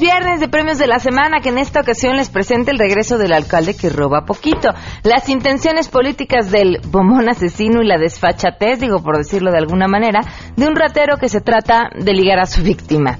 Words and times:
viernes 0.00 0.40
de 0.40 0.48
premios 0.48 0.78
de 0.78 0.86
la 0.86 0.98
semana, 0.98 1.40
que 1.40 1.50
en 1.50 1.58
esta 1.58 1.80
ocasión 1.80 2.16
les 2.16 2.30
presenta 2.30 2.72
el 2.72 2.78
regreso 2.78 3.18
del 3.18 3.32
alcalde 3.32 3.76
que 3.76 3.90
roba 3.90 4.24
poquito. 4.24 4.70
Las 5.04 5.28
intenciones 5.28 5.88
políticas 5.88 6.50
del 6.50 6.80
bombón 6.88 7.28
asesino 7.28 7.82
y 7.82 7.86
la 7.86 7.98
desfachatez, 7.98 8.80
digo 8.80 9.02
por 9.02 9.18
decirlo 9.18 9.52
de 9.52 9.58
alguna 9.58 9.86
manera, 9.86 10.20
de 10.56 10.66
un 10.66 10.74
ratero 10.74 11.18
que 11.18 11.28
se 11.28 11.40
trata 11.40 11.90
de 11.96 12.12
ligar 12.12 12.40
a 12.40 12.46
su 12.46 12.62
víctima. 12.62 13.18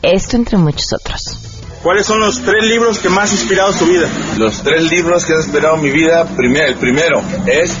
Esto 0.00 0.36
entre 0.36 0.56
muchos 0.56 0.92
otros. 0.92 1.42
¿Cuáles 1.82 2.06
son 2.06 2.20
los 2.20 2.40
tres 2.42 2.64
libros 2.64 3.00
que 3.00 3.08
más 3.08 3.30
han 3.30 3.38
inspirado 3.38 3.72
tu 3.72 3.86
vida? 3.86 4.08
Los 4.38 4.62
tres 4.62 4.88
libros 4.88 5.24
que 5.26 5.32
han 5.32 5.40
inspirado 5.40 5.76
mi 5.78 5.90
vida, 5.90 6.22
el 6.22 6.76
primero 6.76 7.20
es... 7.46 7.76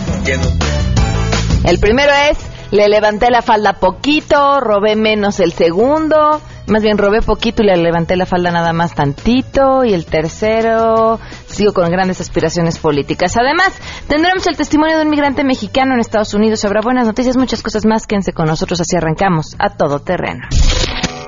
El 1.64 1.78
primero 1.78 2.12
es 2.30 2.38
Le 2.72 2.88
levanté 2.88 3.30
la 3.30 3.42
falda 3.42 3.74
poquito, 3.74 4.58
robé 4.58 4.96
menos 4.96 5.38
el 5.38 5.52
segundo, 5.52 6.40
más 6.66 6.82
bien 6.82 6.98
robé 6.98 7.22
poquito 7.22 7.62
y 7.62 7.66
le 7.66 7.76
levanté 7.76 8.16
la 8.16 8.26
falda 8.26 8.50
nada 8.50 8.72
más 8.72 8.94
tantito. 8.94 9.84
Y 9.84 9.92
el 9.92 10.06
tercero, 10.06 11.18
sigo 11.46 11.72
con 11.72 11.90
grandes 11.90 12.20
aspiraciones 12.20 12.78
políticas. 12.78 13.36
Además, 13.36 13.72
tendremos 14.08 14.46
el 14.46 14.56
testimonio 14.56 14.96
de 14.96 15.04
un 15.04 15.10
migrante 15.10 15.44
mexicano 15.44 15.94
en 15.94 16.00
Estados 16.00 16.34
Unidos. 16.34 16.64
Habrá 16.64 16.80
buenas 16.80 17.06
noticias, 17.06 17.36
muchas 17.36 17.62
cosas 17.62 17.84
más. 17.86 18.06
Quédense 18.06 18.32
con 18.32 18.46
nosotros, 18.46 18.80
así 18.80 18.96
arrancamos 18.96 19.56
a 19.58 19.70
todo 19.70 20.00
terreno. 20.00 20.46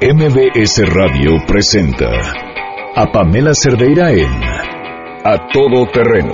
MBS 0.01 0.83
Radio 0.93 1.43
presenta 1.46 2.07
a 2.96 3.07
Pamela 3.10 3.55
Cerdeira 3.55 4.12
en 4.12 4.43
A 5.24 5.48
Todo 5.52 5.87
Terreno, 5.93 6.32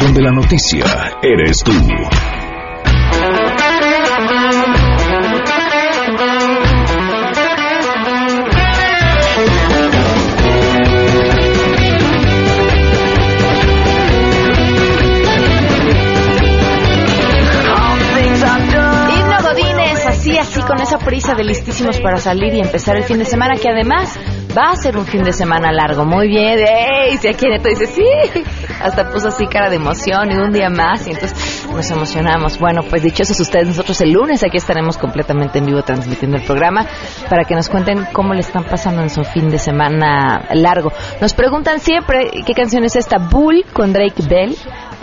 donde 0.00 0.22
la 0.22 0.30
noticia 0.30 0.84
eres 1.22 1.58
tú. 1.64 1.72
Con 20.66 20.80
esa 20.80 20.98
prisa 20.98 21.34
de 21.34 21.44
listísimos 21.44 22.00
para 22.00 22.16
salir 22.16 22.54
y 22.54 22.60
empezar 22.60 22.96
el 22.96 23.04
fin 23.04 23.18
de 23.18 23.24
semana, 23.24 23.54
que 23.56 23.68
además 23.68 24.18
va 24.56 24.70
a 24.70 24.76
ser 24.76 24.96
un 24.96 25.04
fin 25.04 25.22
de 25.22 25.32
semana 25.32 25.72
largo. 25.72 26.04
Muy 26.04 26.28
bien, 26.28 26.58
¡ey! 26.58 27.16
Si 27.18 27.28
aquí 27.28 27.46
Neto 27.46 27.68
dice 27.68 27.86
sí, 27.86 28.06
hasta 28.80 29.10
puso 29.10 29.28
así 29.28 29.46
cara 29.46 29.68
de 29.68 29.76
emoción 29.76 30.30
y 30.30 30.36
un 30.36 30.52
día 30.52 30.70
más, 30.70 31.06
y 31.06 31.10
entonces 31.10 31.66
nos 31.70 31.90
emocionamos. 31.90 32.58
Bueno, 32.58 32.82
pues 32.88 33.02
dichosos 33.02 33.38
ustedes, 33.40 33.66
nosotros 33.66 34.00
el 34.00 34.12
lunes 34.12 34.42
aquí 34.44 34.56
estaremos 34.56 34.96
completamente 34.96 35.58
en 35.58 35.66
vivo 35.66 35.82
transmitiendo 35.82 36.36
el 36.36 36.44
programa 36.44 36.86
para 37.28 37.44
que 37.44 37.54
nos 37.54 37.68
cuenten 37.68 38.06
cómo 38.12 38.32
le 38.32 38.40
están 38.40 38.64
pasando 38.64 39.02
en 39.02 39.10
su 39.10 39.24
fin 39.24 39.50
de 39.50 39.58
semana 39.58 40.48
largo. 40.54 40.92
Nos 41.20 41.34
preguntan 41.34 41.80
siempre 41.80 42.30
qué 42.46 42.54
canción 42.54 42.84
es 42.84 42.96
esta, 42.96 43.18
Bull 43.18 43.64
con 43.72 43.92
Drake 43.92 44.22
Bell. 44.28 44.56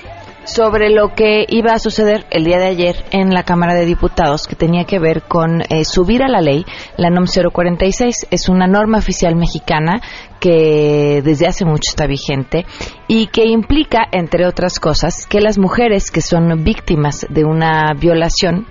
sobre 0.45 0.91
lo 0.91 1.13
que 1.15 1.45
iba 1.49 1.73
a 1.73 1.81
suceder 1.81 2.25
el 2.31 2.45
día 2.45 2.59
de 2.59 2.67
ayer 2.67 3.05
en 3.11 3.35
la 3.35 3.43
Cámara 3.43 3.75
de 3.75 3.85
Diputados 3.85 4.47
que 4.47 4.55
tenía 4.55 4.85
que 4.85 5.01
ver 5.01 5.23
con 5.23 5.63
eh, 5.63 5.85
subir 5.85 6.23
a 6.23 6.29
la 6.29 6.41
ley 6.41 6.65
la 6.97 7.11
NOM 7.11 7.25
046. 7.27 8.29
Es 8.31 8.49
una 8.49 8.69
norma 8.69 8.99
oficial 8.99 9.35
mexicana 9.35 10.01
que 10.39 11.21
desde 11.25 11.49
hace 11.49 11.65
mucho 11.65 11.91
está 11.91 12.07
vigente 12.07 12.65
y 13.09 13.27
que 13.27 13.45
implica, 13.45 14.07
entre 14.13 14.47
otras 14.47 14.79
cosas, 14.79 15.27
que 15.27 15.41
las 15.41 15.59
mujeres 15.59 16.13
que 16.13 16.21
son 16.21 16.63
víctimas 16.63 17.27
de 17.29 17.45
una 17.45 17.93
violación 17.99 18.69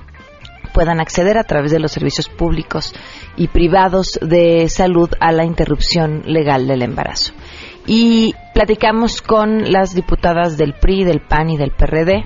puedan 0.73 1.01
acceder 1.01 1.37
a 1.37 1.43
través 1.43 1.71
de 1.71 1.79
los 1.79 1.91
servicios 1.91 2.29
públicos 2.29 2.93
y 3.35 3.49
privados 3.49 4.17
de 4.21 4.69
salud 4.69 5.09
a 5.19 5.33
la 5.33 5.43
interrupción 5.43 6.23
legal 6.25 6.67
del 6.67 6.83
embarazo. 6.83 7.33
Y 7.87 8.33
platicamos 8.53 9.21
con 9.21 9.71
las 9.71 9.93
diputadas 9.93 10.57
del 10.57 10.73
PRI, 10.73 11.03
del 11.03 11.21
PAN 11.21 11.49
y 11.49 11.57
del 11.57 11.71
PRD 11.71 12.25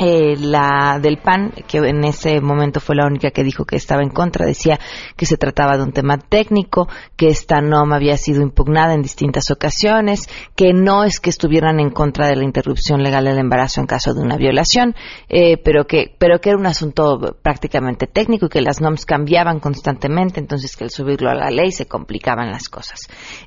eh, 0.00 0.36
la 0.38 1.00
del 1.02 1.18
PAN, 1.18 1.52
que 1.66 1.78
en 1.78 2.04
ese 2.04 2.40
momento 2.40 2.78
fue 2.78 2.94
la 2.94 3.04
única 3.04 3.32
que 3.32 3.42
dijo 3.42 3.64
que 3.64 3.74
estaba 3.74 4.02
en 4.02 4.10
contra, 4.10 4.46
decía 4.46 4.78
que 5.16 5.26
se 5.26 5.36
trataba 5.36 5.76
de 5.76 5.82
un 5.82 5.90
tema 5.90 6.18
técnico, 6.18 6.88
que 7.16 7.26
esta 7.26 7.60
norma 7.60 7.96
había 7.96 8.16
sido 8.16 8.40
impugnada 8.42 8.94
en 8.94 9.02
distintas 9.02 9.50
ocasiones, 9.50 10.28
que 10.54 10.72
no 10.72 11.02
es 11.02 11.18
que 11.18 11.30
estuvieran 11.30 11.80
en 11.80 11.90
contra 11.90 12.28
de 12.28 12.36
la 12.36 12.44
interrupción 12.44 13.02
legal 13.02 13.24
del 13.24 13.38
embarazo 13.38 13.80
en 13.80 13.88
caso 13.88 14.14
de 14.14 14.20
una 14.20 14.36
violación, 14.36 14.94
eh, 15.28 15.56
pero 15.56 15.84
que 15.84 16.14
pero 16.16 16.40
que 16.40 16.50
era 16.50 16.58
un 16.58 16.66
asunto 16.66 17.36
prácticamente 17.42 18.06
técnico 18.06 18.46
y 18.46 18.50
que 18.50 18.60
las 18.60 18.80
normas 18.80 19.04
cambiaban 19.04 19.58
constantemente, 19.58 20.38
entonces 20.38 20.76
que 20.76 20.84
al 20.84 20.90
subirlo 20.90 21.28
a 21.28 21.34
la 21.34 21.50
ley 21.50 21.72
se 21.72 21.86
complicaban 21.86 22.52
las 22.52 22.68
cosas. 22.68 23.00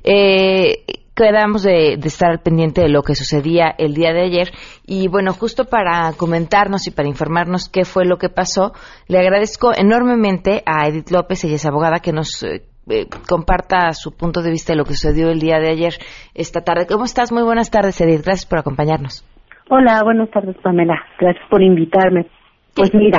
Eh, 0.04 0.84
quedamos 1.22 1.62
de, 1.62 1.94
estar 1.94 2.30
al 2.30 2.40
pendiente 2.40 2.82
de 2.82 2.88
lo 2.88 3.02
que 3.02 3.14
sucedía 3.14 3.74
el 3.78 3.94
día 3.94 4.12
de 4.12 4.22
ayer 4.22 4.48
y 4.86 5.08
bueno, 5.08 5.32
justo 5.32 5.64
para 5.64 6.12
comentarnos 6.18 6.86
y 6.86 6.90
para 6.90 7.08
informarnos 7.08 7.68
qué 7.68 7.84
fue 7.84 8.04
lo 8.04 8.18
que 8.18 8.28
pasó, 8.28 8.72
le 9.08 9.18
agradezco 9.18 9.72
enormemente 9.74 10.62
a 10.66 10.88
Edith 10.88 11.10
López, 11.10 11.44
ella 11.44 11.54
es 11.54 11.66
abogada, 11.66 12.00
que 12.00 12.12
nos 12.12 12.42
eh, 12.42 12.62
eh, 12.90 13.06
comparta 13.28 13.92
su 13.92 14.16
punto 14.16 14.42
de 14.42 14.50
vista 14.50 14.72
de 14.72 14.78
lo 14.78 14.84
que 14.84 14.94
sucedió 14.94 15.30
el 15.30 15.38
día 15.38 15.58
de 15.58 15.70
ayer, 15.70 15.94
esta 16.34 16.62
tarde. 16.62 16.86
¿Cómo 16.86 17.04
estás? 17.04 17.32
Muy 17.32 17.42
buenas 17.42 17.70
tardes, 17.70 18.00
Edith. 18.00 18.24
Gracias 18.24 18.46
por 18.46 18.58
acompañarnos. 18.58 19.24
Hola, 19.70 20.02
buenas 20.04 20.30
tardes, 20.30 20.56
Pamela. 20.62 20.96
Gracias 21.18 21.44
por 21.48 21.62
invitarme. 21.62 22.26
Pues 22.74 22.92
mira, 22.94 23.18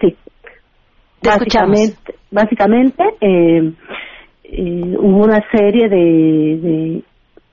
sí. 0.00 0.16
básicamente, 1.22 2.14
básicamente 2.30 3.04
eh, 3.20 3.72
hubo 4.98 5.24
una 5.24 5.42
serie 5.52 5.88
de 5.88 7.02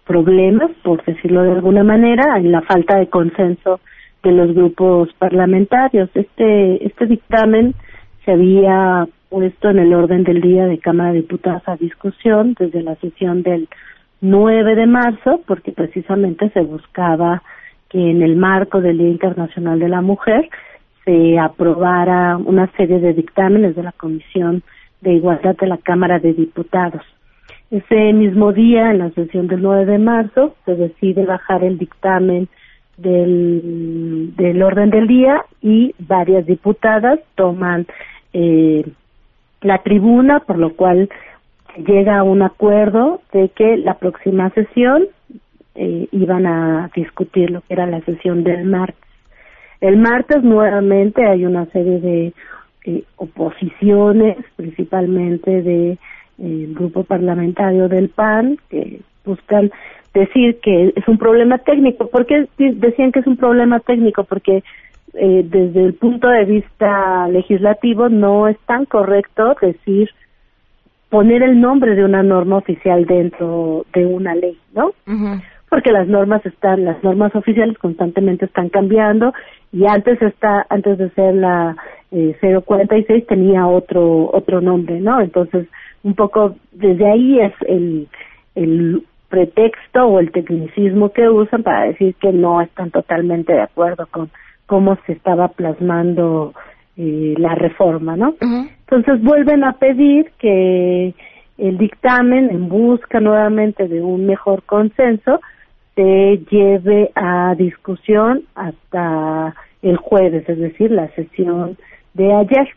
problemas, 0.05 0.71
por 0.83 1.03
decirlo 1.03 1.43
de 1.43 1.51
alguna 1.51 1.83
manera, 1.83 2.37
en 2.37 2.51
la 2.51 2.61
falta 2.61 2.97
de 2.97 3.07
consenso 3.07 3.79
de 4.23 4.31
los 4.31 4.53
grupos 4.53 5.09
parlamentarios. 5.17 6.09
Este, 6.13 6.85
este 6.85 7.05
dictamen 7.05 7.73
se 8.23 8.31
había 8.31 9.07
puesto 9.29 9.69
en 9.69 9.79
el 9.79 9.93
orden 9.93 10.23
del 10.23 10.41
día 10.41 10.65
de 10.65 10.79
Cámara 10.79 11.11
de 11.11 11.21
Diputados 11.21 11.63
a 11.67 11.75
discusión 11.75 12.55
desde 12.57 12.81
la 12.81 12.95
sesión 12.95 13.43
del 13.43 13.67
9 14.21 14.75
de 14.75 14.87
marzo, 14.87 15.41
porque 15.45 15.71
precisamente 15.71 16.49
se 16.49 16.61
buscaba 16.61 17.43
que 17.89 18.11
en 18.11 18.21
el 18.21 18.35
marco 18.35 18.81
del 18.81 18.97
Día 18.97 19.09
Internacional 19.09 19.79
de 19.79 19.89
la 19.89 20.01
Mujer 20.01 20.49
se 21.03 21.37
aprobara 21.37 22.37
una 22.37 22.67
serie 22.77 22.99
de 22.99 23.13
dictámenes 23.13 23.75
de 23.75 23.83
la 23.83 23.91
Comisión 23.91 24.63
de 25.01 25.13
Igualdad 25.13 25.55
de 25.55 25.67
la 25.67 25.77
Cámara 25.77 26.19
de 26.19 26.33
Diputados. 26.33 27.03
Ese 27.71 28.13
mismo 28.13 28.53
día, 28.53 28.91
en 28.91 28.99
la 28.99 29.09
sesión 29.11 29.47
del 29.47 29.61
9 29.61 29.85
de 29.85 29.97
marzo, 29.97 30.55
se 30.65 30.75
decide 30.75 31.25
bajar 31.25 31.63
el 31.63 31.77
dictamen 31.77 32.47
del, 32.97 34.61
orden 34.63 34.89
del 34.89 35.07
día 35.07 35.43
y 35.61 35.93
varias 35.99 36.45
diputadas 36.45 37.19
toman 37.35 37.87
eh, 38.33 38.85
la 39.61 39.79
tribuna, 39.79 40.39
por 40.41 40.57
lo 40.57 40.75
cual 40.75 41.09
llega 41.77 42.19
a 42.19 42.23
un 42.23 42.41
acuerdo 42.41 43.21
de 43.33 43.49
que 43.49 43.77
la 43.77 43.95
próxima 43.95 44.49
sesión 44.51 45.07
eh, 45.75 46.07
iban 46.11 46.45
a 46.45 46.89
discutir 46.95 47.49
lo 47.49 47.61
que 47.61 47.73
era 47.73 47.85
la 47.85 48.01
sesión 48.01 48.43
del 48.43 48.65
martes. 48.65 49.03
El 49.81 49.97
martes 49.97 50.41
nuevamente 50.41 51.25
hay 51.25 51.45
una 51.45 51.65
serie 51.67 51.99
de 51.99 52.33
eh, 52.85 53.03
oposiciones, 53.17 54.37
principalmente 54.55 55.61
de 55.61 55.97
el 56.37 56.73
grupo 56.73 57.03
parlamentario 57.03 57.87
del 57.87 58.09
PAN, 58.09 58.57
que 58.69 59.01
buscan 59.25 59.71
decir 60.13 60.59
que 60.61 60.93
es 60.95 61.07
un 61.07 61.17
problema 61.17 61.57
técnico. 61.57 62.07
¿Por 62.07 62.25
qué 62.25 62.47
decían 62.57 63.11
que 63.11 63.19
es 63.19 63.27
un 63.27 63.37
problema 63.37 63.79
técnico? 63.79 64.23
Porque 64.23 64.63
eh, 65.13 65.45
desde 65.45 65.83
el 65.85 65.93
punto 65.93 66.27
de 66.27 66.45
vista 66.45 67.27
legislativo 67.27 68.09
no 68.09 68.47
es 68.47 68.57
tan 68.65 68.85
correcto 68.85 69.55
decir 69.61 70.09
poner 71.09 71.43
el 71.43 71.61
nombre 71.61 71.95
de 71.95 72.03
una 72.03 72.23
norma 72.23 72.57
oficial 72.57 73.05
dentro 73.05 73.85
de 73.93 74.05
una 74.05 74.35
ley, 74.35 74.57
¿no? 74.73 74.93
porque 75.69 75.91
las 75.91 76.07
normas 76.07 76.45
están, 76.45 76.85
las 76.85 77.03
normas 77.03 77.35
oficiales 77.35 77.77
constantemente 77.77 78.45
están 78.45 78.69
cambiando 78.69 79.33
y 79.71 79.85
antes 79.85 80.21
está, 80.21 80.65
antes 80.69 80.97
de 80.97 81.09
ser 81.09 81.35
la 81.35 81.75
eh, 82.11 82.35
046 82.65 83.27
tenía 83.27 83.67
otro 83.67 84.29
otro 84.31 84.61
nombre, 84.61 84.99
¿no? 85.01 85.19
Entonces 85.19 85.67
un 86.05 86.13
poco 86.13 86.55
desde 86.71 87.11
ahí 87.11 87.39
es 87.41 87.53
el 87.67 88.07
el 88.55 89.03
pretexto 89.27 90.05
o 90.05 90.19
el 90.19 90.31
tecnicismo 90.31 91.09
que 91.09 91.27
usan 91.27 91.63
para 91.63 91.87
decir 91.87 92.15
que 92.21 92.31
no 92.31 92.61
están 92.61 92.91
totalmente 92.91 93.51
de 93.51 93.61
acuerdo 93.61 94.07
con 94.07 94.29
cómo 94.65 94.97
se 95.05 95.11
estaba 95.11 95.49
plasmando 95.49 96.53
eh, 96.95 97.33
la 97.37 97.53
reforma, 97.55 98.15
¿no? 98.15 98.35
Entonces 98.39 99.21
vuelven 99.21 99.65
a 99.65 99.73
pedir 99.73 100.31
que 100.39 101.13
el 101.57 101.77
dictamen, 101.77 102.49
en 102.49 102.69
busca 102.69 103.19
nuevamente 103.19 103.87
de 103.87 104.01
un 104.01 104.25
mejor 104.25 104.63
consenso, 104.63 105.41
se 105.95 106.39
lleve 106.49 107.11
a 107.15 107.55
discusión 107.55 108.43
hasta 108.55 109.55
el 109.81 109.97
jueves, 109.97 110.47
es 110.47 110.57
decir, 110.57 110.91
la 110.91 111.07
sesión 111.09 111.77
de 112.13 112.33
ayer. 112.33 112.69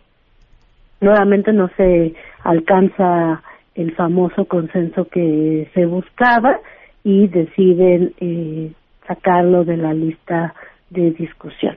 Nuevamente 1.00 1.52
no 1.52 1.68
se 1.76 2.14
alcanza 2.42 3.42
el 3.74 3.94
famoso 3.94 4.46
consenso 4.46 5.06
que 5.08 5.68
se 5.74 5.86
buscaba 5.86 6.58
y 7.04 7.28
deciden 7.28 8.12
eh, 8.20 8.72
sacarlo 9.06 9.64
de 9.64 9.76
la 9.76 9.94
lista 9.94 10.54
de 10.90 11.12
discusión. 11.12 11.76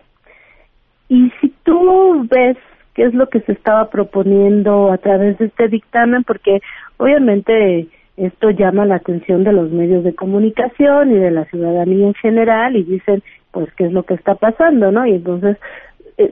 Y 1.09 1.31
si 1.39 1.53
tú 1.63 2.25
ves 2.29 2.57
qué 2.93 3.03
es 3.03 3.13
lo 3.13 3.27
que 3.27 3.41
se 3.41 3.53
estaba 3.53 3.89
proponiendo 3.89 4.91
a 4.91 4.97
través 4.97 5.37
de 5.37 5.45
este 5.45 5.67
dictamen, 5.67 6.23
porque 6.23 6.61
obviamente 6.97 7.87
esto 8.17 8.49
llama 8.49 8.85
la 8.85 8.95
atención 8.95 9.43
de 9.43 9.53
los 9.53 9.71
medios 9.71 10.03
de 10.03 10.15
comunicación 10.15 11.11
y 11.11 11.15
de 11.15 11.31
la 11.31 11.45
ciudadanía 11.45 12.07
en 12.07 12.13
general 12.15 12.75
y 12.75 12.83
dicen, 12.83 13.23
pues, 13.51 13.71
qué 13.73 13.85
es 13.85 13.93
lo 13.93 14.03
que 14.03 14.13
está 14.13 14.35
pasando, 14.35 14.91
¿no? 14.91 15.05
Y 15.05 15.15
entonces 15.15 15.57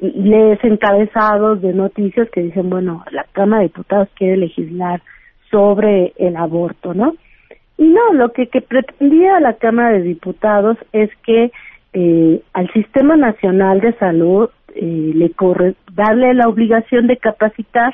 lees 0.02 0.64
encabezados 0.64 1.62
de 1.62 1.74
noticias 1.74 2.30
que 2.30 2.42
dicen, 2.42 2.70
bueno, 2.70 3.04
la 3.12 3.26
Cámara 3.32 3.62
de 3.62 3.70
Diputados 3.70 4.10
quiere 4.16 4.38
legislar 4.38 5.02
sobre 5.50 6.14
el 6.18 6.36
aborto, 6.36 6.94
¿no? 6.94 7.16
Y 7.78 7.84
no, 7.84 8.14
lo 8.14 8.34
que, 8.34 8.48
que 8.48 8.62
pretendía 8.62 9.40
la 9.40 9.54
Cámara 9.54 9.92
de 9.92 10.02
Diputados 10.04 10.78
es 10.92 11.10
que 11.26 11.52
eh, 11.94 12.42
al 12.54 12.72
Sistema 12.74 13.16
Nacional 13.16 13.80
de 13.82 13.94
Salud 13.94 14.50
eh, 14.76 15.12
le 15.16 15.32
corre 15.32 15.76
darle 15.94 16.34
la 16.34 16.48
obligación 16.48 17.08
de 17.08 17.18
capacitar 17.18 17.94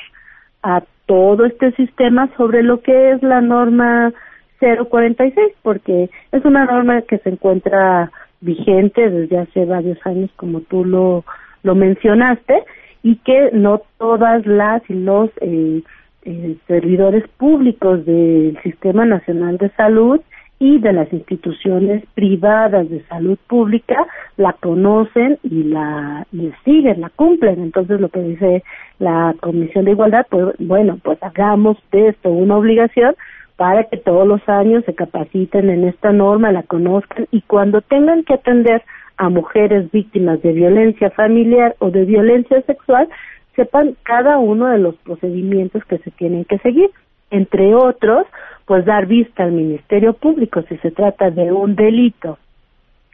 a 0.64 0.84
todo 1.06 1.46
este 1.46 1.72
sistema 1.74 2.30
sobre 2.36 2.64
lo 2.64 2.82
que 2.82 3.12
es 3.12 3.22
la 3.24 3.42
norma 3.42 4.12
046, 4.60 5.54
porque 5.62 6.10
es 6.32 6.46
una 6.46 6.66
norma 6.66 7.02
que 7.04 7.20
se 7.20 7.30
encuentra 7.30 8.12
vigente 8.42 9.10
desde 9.10 9.38
hace 9.38 9.66
varios 9.66 9.98
años, 10.06 10.32
como 10.36 10.62
tú 10.62 10.84
lo, 10.84 11.24
lo 11.66 11.76
mencionaste, 11.76 12.64
y 13.04 13.18
que 13.18 13.50
no 13.54 13.82
todas 14.00 14.46
las 14.48 14.82
y 14.90 14.94
los 14.94 15.30
eh, 15.42 15.84
eh, 16.24 16.56
servidores 16.68 17.24
públicos 17.38 18.04
del 18.04 18.58
Sistema 18.64 19.06
Nacional 19.06 19.58
de 19.58 19.70
Salud 19.72 20.20
y 20.58 20.80
de 20.80 20.94
las 20.94 21.12
instituciones 21.14 22.04
privadas 22.16 22.90
de 22.90 23.04
salud 23.04 23.38
pública 23.48 24.08
la 24.38 24.54
conocen 24.54 25.38
y 25.44 25.66
la 25.66 26.26
siguen, 26.64 27.02
la 27.02 27.10
cumplen. 27.10 27.62
Entonces 27.62 28.02
lo 28.02 28.10
que 28.10 28.22
dice 28.22 28.64
la 28.98 29.36
Comisión 29.40 29.86
de 29.86 29.92
Igualdad, 29.92 30.26
pues 30.30 30.56
bueno, 30.58 30.98
pues 31.04 31.22
hagamos 31.22 31.78
de 31.92 32.08
esto 32.08 32.30
una 32.30 32.58
obligación 32.58 33.16
para 33.56 33.84
que 33.84 33.98
todos 33.98 34.28
los 34.28 34.42
años 34.50 34.84
se 34.86 34.96
capaciten 34.96 35.70
en 35.70 35.84
esta 35.84 36.12
norma, 36.12 36.52
la 36.52 36.64
conozcan 36.64 37.28
y 37.32 37.42
cuando 37.42 37.82
tengan 37.82 38.24
que 38.24 38.34
atender 38.34 38.82
a 39.18 39.30
mujeres 39.30 39.92
víctimas 39.92 40.42
de 40.42 40.52
violencia 40.52 41.10
familiar 41.12 41.76
o 41.80 41.90
de 41.90 42.06
violencia 42.06 42.62
sexual, 42.64 43.08
sepan 43.56 43.96
cada 44.04 44.38
uno 44.38 44.68
de 44.68 44.78
los 44.78 44.96
procedimientos 44.98 45.84
que 45.86 45.98
se 46.00 46.12
tienen 46.12 46.46
que 46.46 46.58
seguir. 46.60 46.90
Entre 47.32 47.74
otros, 47.74 48.28
pues 48.66 48.86
dar 48.86 49.06
vista 49.06 49.44
al 49.44 49.52
Ministerio 49.52 50.14
Público 50.14 50.62
si 50.64 50.78
se 50.78 50.92
trata 50.92 51.32
de 51.32 51.52
un 51.52 51.76
delito 51.76 52.38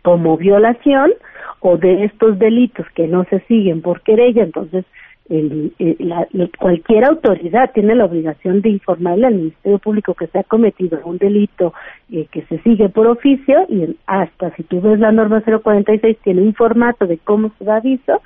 como 0.04 0.38
violación 0.38 1.14
o 1.60 1.78
de 1.78 2.06
estos 2.06 2.40
delitos 2.40 2.86
que 2.96 3.08
no 3.08 3.24
se 3.26 3.40
siguen 3.42 3.82
por 3.82 4.02
querella, 4.02 4.44
entonces 4.44 4.86
el, 5.30 5.74
la, 6.00 6.28
cualquier 6.58 7.06
autoridad 7.06 7.72
tiene 7.74 7.96
la 7.96 8.06
obligación 8.06 8.62
de 8.62 8.70
informarle 8.70 9.28
al 9.28 9.36
Ministerio 9.36 9.80
Público 9.80 10.14
que 10.14 10.28
se 10.28 10.40
ha 10.40 10.44
cometido 10.44 11.00
un 11.06 11.18
delito 11.18 11.74
eh, 12.12 12.28
que 12.32 12.42
se 12.44 12.60
sigue 12.60 12.90
por 12.90 13.08
oficio 13.08 13.66
y 13.70 13.96
hasta 14.08 14.54
si 14.56 14.64
tú 14.64 14.82
ves 14.82 15.00
la 15.00 15.12
norma 15.12 15.42
046 15.42 16.18
tiene 16.24 16.42
un 16.42 16.54
formato 16.54 17.08
de 17.08 17.18
cómo 17.18 17.52
se 17.58 17.66
da 17.66 17.78
aviso. 17.78 18.22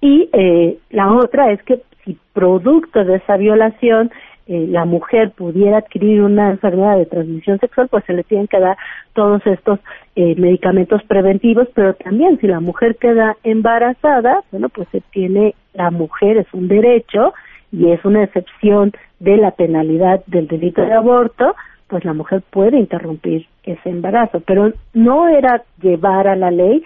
Y 0.00 0.30
eh, 0.32 0.78
la 0.90 1.12
otra 1.12 1.52
es 1.52 1.62
que 1.64 1.82
si 2.04 2.16
producto 2.32 3.04
de 3.04 3.16
esa 3.16 3.36
violación 3.36 4.10
eh, 4.48 4.66
la 4.66 4.86
mujer 4.86 5.32
pudiera 5.32 5.76
adquirir 5.78 6.22
una 6.22 6.50
enfermedad 6.50 6.96
de 6.96 7.04
transmisión 7.04 7.58
sexual, 7.58 7.88
pues 7.88 8.02
se 8.06 8.14
le 8.14 8.24
tienen 8.24 8.46
que 8.46 8.58
dar 8.58 8.78
todos 9.12 9.46
estos 9.46 9.78
eh, 10.16 10.34
medicamentos 10.36 11.02
preventivos, 11.04 11.68
pero 11.74 11.92
también 11.92 12.40
si 12.40 12.46
la 12.46 12.58
mujer 12.58 12.96
queda 12.96 13.36
embarazada, 13.44 14.42
bueno, 14.50 14.70
pues 14.70 14.88
se 14.90 15.02
tiene, 15.12 15.54
la 15.74 15.90
mujer 15.90 16.38
es 16.38 16.46
un 16.54 16.66
derecho 16.66 17.34
y 17.70 17.90
es 17.90 18.02
una 18.06 18.24
excepción 18.24 18.92
de 19.20 19.36
la 19.36 19.50
penalidad 19.50 20.24
del 20.26 20.48
delito 20.48 20.80
de 20.80 20.94
aborto, 20.94 21.54
pues 21.86 22.06
la 22.06 22.14
mujer 22.14 22.42
puede 22.50 22.78
interrumpir 22.78 23.46
ese 23.64 23.90
embarazo, 23.90 24.40
pero 24.40 24.72
no 24.94 25.28
era 25.28 25.62
llevar 25.82 26.26
a 26.26 26.36
la 26.36 26.50
ley 26.50 26.82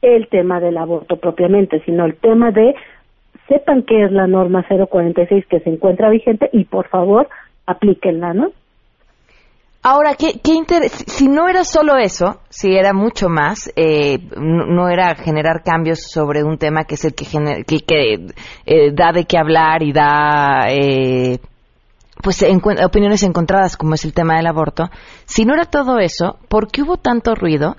el 0.00 0.28
tema 0.28 0.60
del 0.60 0.76
aborto 0.76 1.16
propiamente, 1.16 1.82
sino 1.84 2.04
el 2.04 2.14
tema 2.14 2.52
de 2.52 2.76
sepan 3.48 3.82
qué 3.82 4.04
es 4.04 4.12
la 4.12 4.26
norma 4.26 4.64
046 4.68 5.46
que 5.48 5.60
se 5.60 5.70
encuentra 5.70 6.10
vigente 6.10 6.48
y 6.52 6.64
por 6.64 6.88
favor 6.88 7.28
aplíquenla, 7.66 8.34
¿no? 8.34 8.50
Ahora, 9.84 10.14
¿qué, 10.14 10.38
qué 10.42 10.88
si 10.88 11.26
no 11.26 11.48
era 11.48 11.64
solo 11.64 11.96
eso, 11.96 12.40
si 12.48 12.72
era 12.72 12.92
mucho 12.92 13.28
más, 13.28 13.72
eh, 13.74 14.18
no, 14.36 14.88
era 14.88 15.16
generar 15.16 15.64
cambios 15.64 16.02
sobre 16.08 16.44
un 16.44 16.56
tema 16.56 16.84
que 16.84 16.94
es 16.94 17.04
el 17.04 17.14
que, 17.14 17.24
que, 17.84 18.26
eh, 18.64 18.92
da 18.92 19.10
de 19.10 19.24
qué 19.24 19.38
hablar 19.38 19.82
y 19.82 19.92
da 19.92 20.70
eh, 20.70 21.40
pues 22.22 22.44
opiniones 22.84 23.24
encontradas 23.24 23.76
como 23.76 23.94
es 23.94 24.04
el 24.04 24.14
tema 24.14 24.36
del 24.36 24.46
aborto, 24.46 24.88
si 25.24 25.44
no 25.44 25.54
era 25.54 25.64
todo 25.64 25.98
eso, 25.98 26.38
¿por 26.48 26.70
qué 26.70 26.82
hubo 26.82 26.98
tanto 26.98 27.34
ruido 27.34 27.74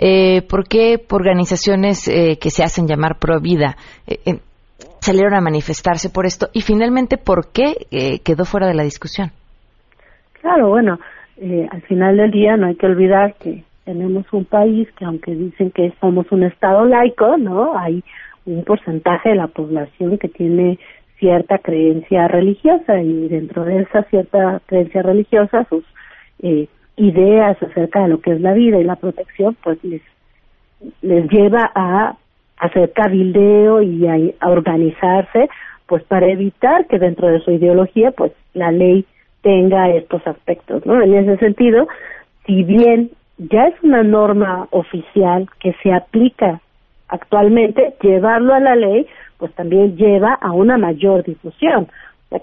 eh, 0.00 0.42
¿Por 0.42 0.68
qué 0.68 1.04
organizaciones 1.10 2.06
eh, 2.06 2.38
que 2.40 2.50
se 2.50 2.62
hacen 2.62 2.86
llamar 2.86 3.18
pro 3.18 3.40
vida 3.40 3.76
eh, 4.06 4.38
salieron 5.08 5.34
a 5.34 5.40
manifestarse 5.40 6.10
por 6.10 6.26
esto? 6.26 6.48
Y 6.52 6.60
finalmente, 6.60 7.16
¿por 7.16 7.50
qué 7.52 8.20
quedó 8.24 8.44
fuera 8.44 8.66
de 8.66 8.74
la 8.74 8.82
discusión? 8.82 9.30
Claro, 10.40 10.68
bueno, 10.68 10.98
al 11.70 11.82
final 11.82 12.16
del 12.16 12.30
día 12.30 12.56
no 12.56 12.66
hay 12.66 12.76
que 12.76 12.86
olvidar 12.86 13.34
que 13.40 13.64
tenemos 13.88 14.26
un 14.32 14.44
país 14.44 14.86
que 14.98 15.06
aunque 15.06 15.34
dicen 15.34 15.70
que 15.70 15.94
somos 15.98 16.30
un 16.30 16.42
estado 16.42 16.84
laico, 16.84 17.38
¿no? 17.38 17.78
Hay 17.78 18.04
un 18.44 18.62
porcentaje 18.62 19.30
de 19.30 19.36
la 19.36 19.46
población 19.46 20.18
que 20.18 20.28
tiene 20.28 20.78
cierta 21.18 21.56
creencia 21.56 22.28
religiosa 22.28 23.00
y 23.00 23.28
dentro 23.28 23.64
de 23.64 23.80
esa 23.80 24.02
cierta 24.04 24.60
creencia 24.66 25.00
religiosa 25.00 25.66
sus 25.70 25.84
eh, 26.42 26.68
ideas 26.96 27.56
acerca 27.62 28.02
de 28.02 28.08
lo 28.08 28.20
que 28.20 28.32
es 28.32 28.42
la 28.42 28.52
vida 28.52 28.78
y 28.78 28.84
la 28.84 28.96
protección, 28.96 29.56
pues 29.62 29.78
les 31.02 31.30
lleva 31.30 31.70
a 31.74 32.16
hacer 32.58 32.92
cabildeo 32.92 33.82
y 33.82 34.06
a, 34.06 34.48
organizarse, 34.48 35.48
pues 35.86 36.02
para 36.04 36.26
evitar 36.26 36.86
que 36.86 36.98
dentro 36.98 37.28
de 37.28 37.40
su 37.40 37.50
ideología, 37.52 38.10
pues 38.12 38.32
la 38.54 38.70
ley 38.70 39.04
tenga 39.42 39.90
estos 39.90 40.26
aspectos, 40.26 40.84
¿no? 40.84 41.00
En 41.00 41.14
ese 41.14 41.36
sentido, 41.38 41.88
si 42.46 42.64
bien 42.64 43.10
ya 43.38 43.68
es 43.68 43.74
una 43.82 44.02
norma 44.02 44.66
oficial 44.70 45.48
que 45.60 45.74
se 45.82 45.92
aplica 45.92 46.60
actualmente, 47.08 47.94
llevarlo 48.02 48.52
a 48.54 48.60
la 48.60 48.76
ley, 48.76 49.06
pues 49.38 49.54
también 49.54 49.96
lleva 49.96 50.34
a 50.34 50.52
una 50.52 50.76
mayor 50.76 51.24
difusión 51.24 51.88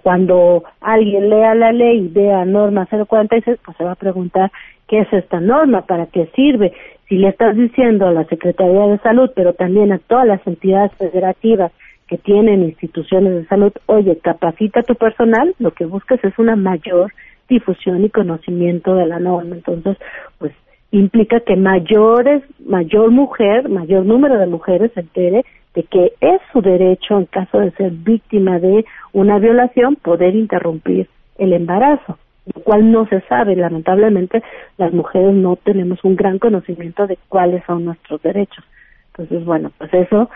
cuando 0.01 0.63
alguien 0.81 1.29
lea 1.29 1.53
la 1.53 1.72
ley 1.72 2.05
y 2.05 2.07
vea 2.07 2.43
norma 2.45 2.88
046, 2.88 3.60
pues 3.63 3.77
se 3.77 3.84
va 3.84 3.91
a 3.91 3.95
preguntar 3.95 4.51
qué 4.88 5.00
es 5.00 5.13
esta 5.13 5.39
norma, 5.39 5.81
para 5.81 6.07
qué 6.07 6.27
sirve. 6.36 6.74
Si 7.07 7.17
le 7.17 7.29
estás 7.29 7.55
diciendo 7.55 8.07
a 8.07 8.12
la 8.12 8.25
Secretaría 8.25 8.88
de 8.88 8.97
Salud, 9.00 9.29
pero 9.35 9.53
también 9.53 9.91
a 9.91 10.00
todas 10.00 10.25
las 10.25 10.45
entidades 10.47 10.91
federativas 10.93 11.71
que 12.07 12.17
tienen 12.17 12.63
instituciones 12.63 13.33
de 13.33 13.45
salud, 13.47 13.71
oye, 13.85 14.17
capacita 14.17 14.79
a 14.79 14.83
tu 14.83 14.95
personal, 14.95 15.53
lo 15.59 15.71
que 15.71 15.85
buscas 15.85 16.24
es 16.24 16.38
una 16.39 16.55
mayor 16.55 17.13
difusión 17.47 18.03
y 18.03 18.09
conocimiento 18.09 18.95
de 18.95 19.05
la 19.05 19.19
norma. 19.19 19.55
Entonces, 19.55 19.97
pues 20.39 20.51
implica 20.91 21.39
que 21.41 21.55
mayores, 21.55 22.43
mayor 22.65 23.12
mujer, 23.12 23.69
mayor 23.69 24.05
número 24.05 24.39
de 24.39 24.47
mujeres 24.47 24.91
se 24.93 25.01
entere 25.01 25.45
de 25.75 25.83
que 25.83 26.13
es 26.21 26.41
su 26.53 26.62
derecho, 26.62 27.19
en 27.19 27.25
caso 27.25 27.59
de 27.59 27.71
ser 27.71 27.91
víctima 27.91 28.59
de 28.59 28.85
una 29.13 29.38
violación, 29.39 29.95
poder 29.95 30.35
interrumpir 30.35 31.07
el 31.38 31.53
embarazo. 31.53 32.17
Lo 32.54 32.62
cual 32.62 32.92
no 32.92 33.08
se 33.08 33.22
sabe. 33.22 33.56
Lamentablemente, 33.56 34.44
las 34.78 34.94
mujeres 34.94 35.34
no 35.34 35.56
tenemos 35.56 36.04
un 36.04 36.16
gran 36.16 36.40
conocimiento 36.40 37.08
de 37.08 37.18
cuáles 37.30 37.64
son 37.66 37.86
nuestros 37.86 38.22
derechos. 38.22 38.64
Entonces, 39.08 39.46
bueno, 39.46 39.72
pues 39.78 39.94
eso 39.94 40.30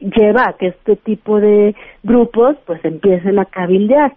lleva 0.00 0.48
a 0.48 0.52
que 0.54 0.68
este 0.68 0.96
tipo 0.96 1.40
de 1.40 1.74
grupos 2.02 2.56
pues 2.66 2.84
empiecen 2.84 3.38
a 3.38 3.44
cabildear 3.44 4.12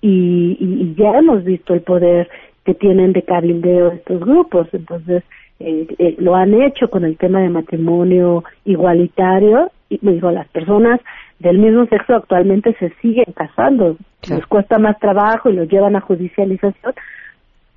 y, 0.00 0.56
y, 0.60 0.94
ya 0.96 1.18
hemos 1.18 1.44
visto 1.44 1.74
el 1.74 1.80
poder 1.80 2.28
que 2.64 2.74
tienen 2.74 3.12
de 3.12 3.22
cabildeo 3.22 3.92
estos 3.92 4.20
grupos 4.20 4.68
entonces 4.72 5.24
eh, 5.58 5.86
eh, 5.98 6.14
lo 6.18 6.36
han 6.36 6.54
hecho 6.54 6.88
con 6.88 7.04
el 7.04 7.16
tema 7.16 7.40
de 7.40 7.48
matrimonio 7.48 8.44
igualitario 8.64 9.70
y 9.83 9.83
me 10.02 10.12
digo 10.12 10.30
las 10.30 10.48
personas 10.48 11.00
del 11.38 11.58
mismo 11.58 11.86
sexo 11.86 12.14
actualmente 12.14 12.74
se 12.78 12.90
siguen 13.00 13.32
casando 13.34 13.96
les 14.28 14.46
cuesta 14.46 14.78
más 14.78 14.98
trabajo 14.98 15.50
y 15.50 15.54
lo 15.54 15.64
llevan 15.64 15.96
a 15.96 16.00
judicialización 16.00 16.94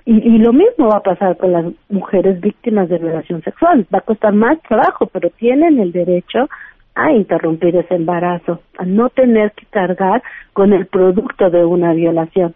y, 0.06 0.36
y, 0.36 0.38
lo 0.38 0.54
mismo 0.54 0.88
va 0.88 1.00
a 1.00 1.04
pasar 1.04 1.36
con 1.36 1.52
las 1.52 1.66
mujeres 1.90 2.40
víctimas 2.40 2.88
de 2.88 2.98
violación 2.98 3.44
sexual. 3.44 3.86
Va 3.94 3.98
a 3.98 4.02
costar 4.06 4.32
más 4.32 4.58
trabajo, 4.62 5.08
pero 5.08 5.30
tienen 5.32 5.82
el 5.82 5.92
derecho 5.92 6.48
a 6.96 7.12
interrumpir 7.12 7.76
ese 7.76 7.96
embarazo, 7.96 8.62
a 8.78 8.86
no 8.86 9.10
tener 9.10 9.52
que 9.52 9.66
cargar 9.66 10.24
con 10.54 10.72
el 10.72 10.88
producto 10.88 11.50
de 11.50 11.66
una 11.66 11.94
violación. 11.94 12.56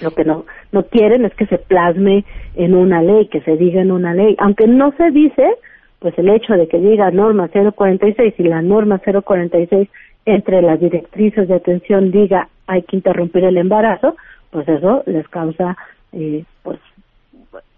Lo 0.00 0.10
que 0.10 0.24
no, 0.24 0.44
no 0.72 0.82
quieren 0.84 1.24
es 1.24 1.34
que 1.34 1.46
se 1.46 1.58
plasme 1.58 2.24
en 2.54 2.74
una 2.74 3.00
ley, 3.00 3.28
que 3.28 3.40
se 3.40 3.56
diga 3.56 3.80
en 3.80 3.90
una 3.90 4.12
ley. 4.12 4.36
Aunque 4.38 4.66
no 4.66 4.92
se 4.96 5.10
dice, 5.10 5.56
pues 6.02 6.18
el 6.18 6.28
hecho 6.28 6.54
de 6.54 6.66
que 6.66 6.78
diga 6.78 7.10
norma 7.12 7.48
046 7.48 8.34
y 8.38 8.42
la 8.42 8.60
norma 8.60 8.98
046 8.98 9.88
entre 10.26 10.60
las 10.60 10.80
directrices 10.80 11.48
de 11.48 11.54
atención 11.54 12.10
diga 12.10 12.48
hay 12.66 12.82
que 12.82 12.96
interrumpir 12.96 13.44
el 13.44 13.56
embarazo, 13.56 14.16
pues 14.50 14.68
eso 14.68 15.02
les 15.06 15.26
causa 15.28 15.76
eh, 16.12 16.44
pues 16.62 16.80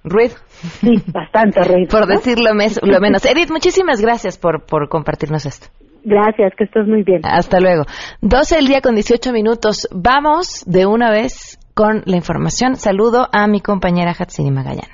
ruido. 0.02 0.34
Sí, 0.80 0.96
bastante 1.12 1.62
ruido. 1.64 1.88
por 1.90 2.06
decirlo 2.06 2.50
lo 2.50 3.00
menos. 3.00 3.24
Edith, 3.26 3.50
muchísimas 3.50 4.00
gracias 4.00 4.38
por, 4.38 4.64
por 4.64 4.88
compartirnos 4.88 5.44
esto. 5.44 5.68
Gracias, 6.04 6.52
que 6.56 6.64
estés 6.64 6.86
muy 6.86 7.02
bien. 7.02 7.22
Hasta 7.24 7.60
luego. 7.60 7.84
12 8.20 8.58
el 8.58 8.66
día 8.66 8.80
con 8.82 8.94
18 8.94 9.32
minutos. 9.32 9.88
Vamos 9.90 10.64
de 10.66 10.86
una 10.86 11.10
vez 11.10 11.58
con 11.74 12.02
la 12.04 12.16
información. 12.16 12.76
Saludo 12.76 13.28
a 13.32 13.46
mi 13.46 13.60
compañera 13.60 14.14
Hatsini 14.18 14.50
Magallanes. 14.50 14.93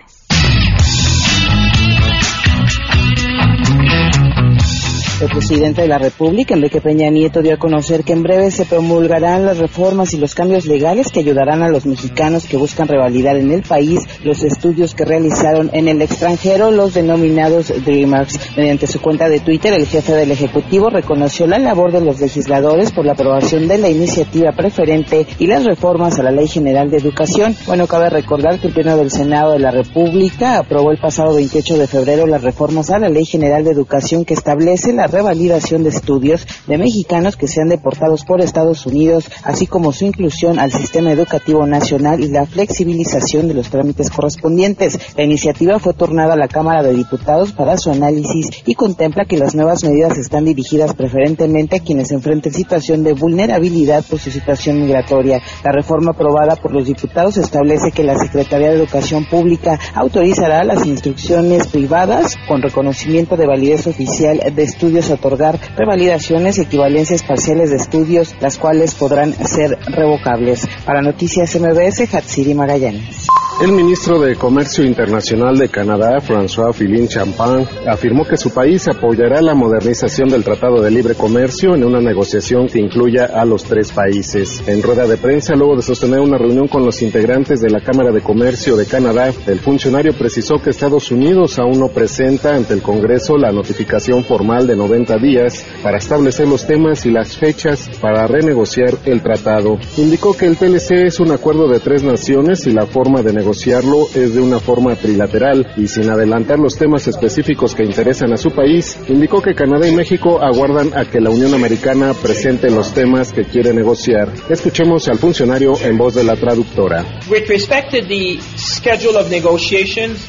El 5.20 5.28
presidente 5.28 5.82
de 5.82 5.88
la 5.88 5.98
República, 5.98 6.54
Enrique 6.54 6.80
Peña 6.80 7.10
Nieto, 7.10 7.42
dio 7.42 7.52
a 7.52 7.58
conocer 7.58 8.04
que 8.04 8.14
en 8.14 8.22
breve 8.22 8.50
se 8.50 8.64
promulgarán 8.64 9.44
las 9.44 9.58
reformas 9.58 10.14
y 10.14 10.16
los 10.16 10.34
cambios 10.34 10.64
legales 10.64 11.08
que 11.12 11.20
ayudarán 11.20 11.62
a 11.62 11.68
los 11.68 11.84
mexicanos 11.84 12.46
que 12.46 12.56
buscan 12.56 12.88
revalidar 12.88 13.36
en 13.36 13.50
el 13.50 13.60
país 13.60 14.00
los 14.24 14.42
estudios 14.42 14.94
que 14.94 15.04
realizaron 15.04 15.68
en 15.74 15.88
el 15.88 16.00
extranjero, 16.00 16.70
los 16.70 16.94
denominados 16.94 17.68
Dreamers. 17.84 18.40
Mediante 18.56 18.86
su 18.86 18.98
cuenta 19.02 19.28
de 19.28 19.40
Twitter, 19.40 19.74
el 19.74 19.86
jefe 19.86 20.14
del 20.14 20.30
Ejecutivo 20.30 20.88
reconoció 20.88 21.46
la 21.46 21.58
labor 21.58 21.92
de 21.92 22.00
los 22.00 22.18
legisladores 22.18 22.90
por 22.90 23.04
la 23.04 23.12
aprobación 23.12 23.68
de 23.68 23.76
la 23.76 23.90
iniciativa 23.90 24.52
preferente 24.52 25.26
y 25.38 25.46
las 25.46 25.66
reformas 25.66 26.18
a 26.18 26.22
la 26.22 26.30
Ley 26.30 26.48
General 26.48 26.90
de 26.90 26.96
Educación. 26.96 27.54
Bueno, 27.66 27.86
cabe 27.86 28.08
recordar 28.08 28.58
que 28.58 28.68
el 28.68 28.72
Pleno 28.72 28.96
del 28.96 29.10
Senado 29.10 29.52
de 29.52 29.58
la 29.58 29.70
República 29.70 30.56
aprobó 30.56 30.92
el 30.92 30.98
pasado 30.98 31.34
28 31.34 31.76
de 31.76 31.86
febrero 31.86 32.26
las 32.26 32.42
reformas 32.42 32.88
a 32.88 32.98
la 32.98 33.10
Ley 33.10 33.26
General 33.26 33.62
de 33.62 33.72
Educación 33.72 34.24
que 34.24 34.32
establece 34.32 34.94
la 34.94 35.09
revalidación 35.10 35.82
de 35.82 35.90
estudios 35.90 36.46
de 36.66 36.78
mexicanos 36.78 37.36
que 37.36 37.48
sean 37.48 37.68
deportados 37.68 38.24
por 38.24 38.40
Estados 38.40 38.86
Unidos, 38.86 39.24
así 39.42 39.66
como 39.66 39.92
su 39.92 40.04
inclusión 40.04 40.58
al 40.58 40.72
sistema 40.72 41.12
educativo 41.12 41.66
nacional 41.66 42.22
y 42.22 42.28
la 42.28 42.46
flexibilización 42.46 43.48
de 43.48 43.54
los 43.54 43.70
trámites 43.70 44.10
correspondientes. 44.10 44.98
La 45.16 45.24
iniciativa 45.24 45.78
fue 45.78 45.94
tornada 45.94 46.34
a 46.34 46.36
la 46.36 46.48
Cámara 46.48 46.82
de 46.82 46.94
Diputados 46.94 47.52
para 47.52 47.76
su 47.76 47.90
análisis 47.90 48.48
y 48.66 48.74
contempla 48.74 49.24
que 49.24 49.38
las 49.38 49.54
nuevas 49.54 49.84
medidas 49.84 50.18
están 50.18 50.44
dirigidas 50.44 50.94
preferentemente 50.94 51.76
a 51.76 51.80
quienes 51.80 52.10
enfrenten 52.10 52.52
situación 52.52 53.02
de 53.02 53.12
vulnerabilidad 53.12 54.04
por 54.04 54.18
su 54.18 54.30
situación 54.30 54.80
migratoria. 54.80 55.40
La 55.64 55.72
reforma 55.72 56.12
aprobada 56.12 56.56
por 56.56 56.72
los 56.72 56.86
diputados 56.86 57.36
establece 57.36 57.92
que 57.92 58.04
la 58.04 58.18
Secretaría 58.18 58.68
de 58.68 58.76
Educación 58.76 59.24
Pública 59.24 59.78
autorizará 59.94 60.64
las 60.64 60.86
instrucciones 60.86 61.66
privadas 61.68 62.36
con 62.48 62.62
reconocimiento 62.62 63.36
de 63.36 63.46
validez 63.46 63.86
oficial 63.86 64.40
de 64.54 64.62
estudios 64.62 64.99
otorgar 65.08 65.58
revalidaciones 65.76 66.58
y 66.58 66.62
equivalencias 66.62 67.22
parciales 67.22 67.70
de 67.70 67.76
estudios, 67.76 68.34
las 68.40 68.58
cuales 68.58 68.94
podrán 68.94 69.32
ser 69.32 69.78
revocables. 69.86 70.68
Para 70.84 71.00
Noticias 71.00 71.58
MBS, 71.58 72.12
Hatsiri 72.12 72.52
Magallanes. 72.52 73.28
El 73.62 73.72
ministro 73.72 74.18
de 74.18 74.36
Comercio 74.36 74.86
Internacional 74.86 75.58
de 75.58 75.68
Canadá, 75.68 76.18
François 76.22 76.72
Philin 76.72 77.06
Champagne, 77.06 77.66
afirmó 77.86 78.24
que 78.24 78.38
su 78.38 78.54
país 78.54 78.88
apoyará 78.88 79.42
la 79.42 79.54
modernización 79.54 80.30
del 80.30 80.42
Tratado 80.42 80.80
de 80.80 80.90
Libre 80.90 81.14
Comercio 81.14 81.74
en 81.74 81.84
una 81.84 82.00
negociación 82.00 82.68
que 82.68 82.78
incluya 82.78 83.26
a 83.26 83.44
los 83.44 83.64
tres 83.64 83.92
países. 83.92 84.66
En 84.66 84.82
rueda 84.82 85.06
de 85.06 85.18
prensa, 85.18 85.56
luego 85.56 85.76
de 85.76 85.82
sostener 85.82 86.20
una 86.20 86.38
reunión 86.38 86.68
con 86.68 86.86
los 86.86 87.02
integrantes 87.02 87.60
de 87.60 87.68
la 87.68 87.82
Cámara 87.82 88.12
de 88.12 88.22
Comercio 88.22 88.76
de 88.76 88.86
Canadá, 88.86 89.30
el 89.46 89.60
funcionario 89.60 90.14
precisó 90.14 90.54
que 90.54 90.70
Estados 90.70 91.10
Unidos 91.10 91.58
aún 91.58 91.78
no 91.78 91.88
presenta 91.88 92.56
ante 92.56 92.72
el 92.72 92.80
Congreso 92.80 93.36
la 93.36 93.52
notificación 93.52 94.24
formal 94.24 94.66
de 94.66 94.76
90 94.76 95.18
días 95.18 95.66
para 95.82 95.98
establecer 95.98 96.48
los 96.48 96.66
temas 96.66 97.04
y 97.04 97.10
las 97.10 97.36
fechas 97.36 97.90
para 98.00 98.26
renegociar 98.26 98.96
el 99.04 99.20
tratado. 99.20 99.76
Indicó 99.98 100.34
que 100.34 100.46
el 100.46 100.56
TLC 100.56 100.92
es 101.04 101.20
un 101.20 101.30
acuerdo 101.30 101.68
de 101.68 101.80
tres 101.80 102.02
naciones 102.02 102.66
y 102.66 102.70
la 102.70 102.86
forma 102.86 103.20
de 103.20 103.34
negociarlo 103.50 104.06
es 104.14 104.34
de 104.34 104.40
una 104.40 104.60
forma 104.60 104.94
trilateral 104.94 105.72
y 105.76 105.88
sin 105.88 106.08
adelantar 106.08 106.60
los 106.60 106.76
temas 106.78 107.08
específicos 107.08 107.74
que 107.74 107.82
interesan 107.82 108.32
a 108.32 108.36
su 108.36 108.52
país, 108.52 108.96
indicó 109.08 109.42
que 109.42 109.56
Canadá 109.56 109.88
y 109.88 109.96
México 109.96 110.40
aguardan 110.40 110.96
a 110.96 111.04
que 111.06 111.20
la 111.20 111.30
Unión 111.30 111.52
Americana 111.52 112.14
presente 112.14 112.70
los 112.70 112.94
temas 112.94 113.32
que 113.32 113.42
quiere 113.42 113.72
negociar. 113.72 114.32
Escuchemos 114.48 115.08
al 115.08 115.18
funcionario 115.18 115.72
en 115.82 115.98
voz 115.98 116.14
de 116.14 116.22
la 116.22 116.36
traductora. 116.36 117.04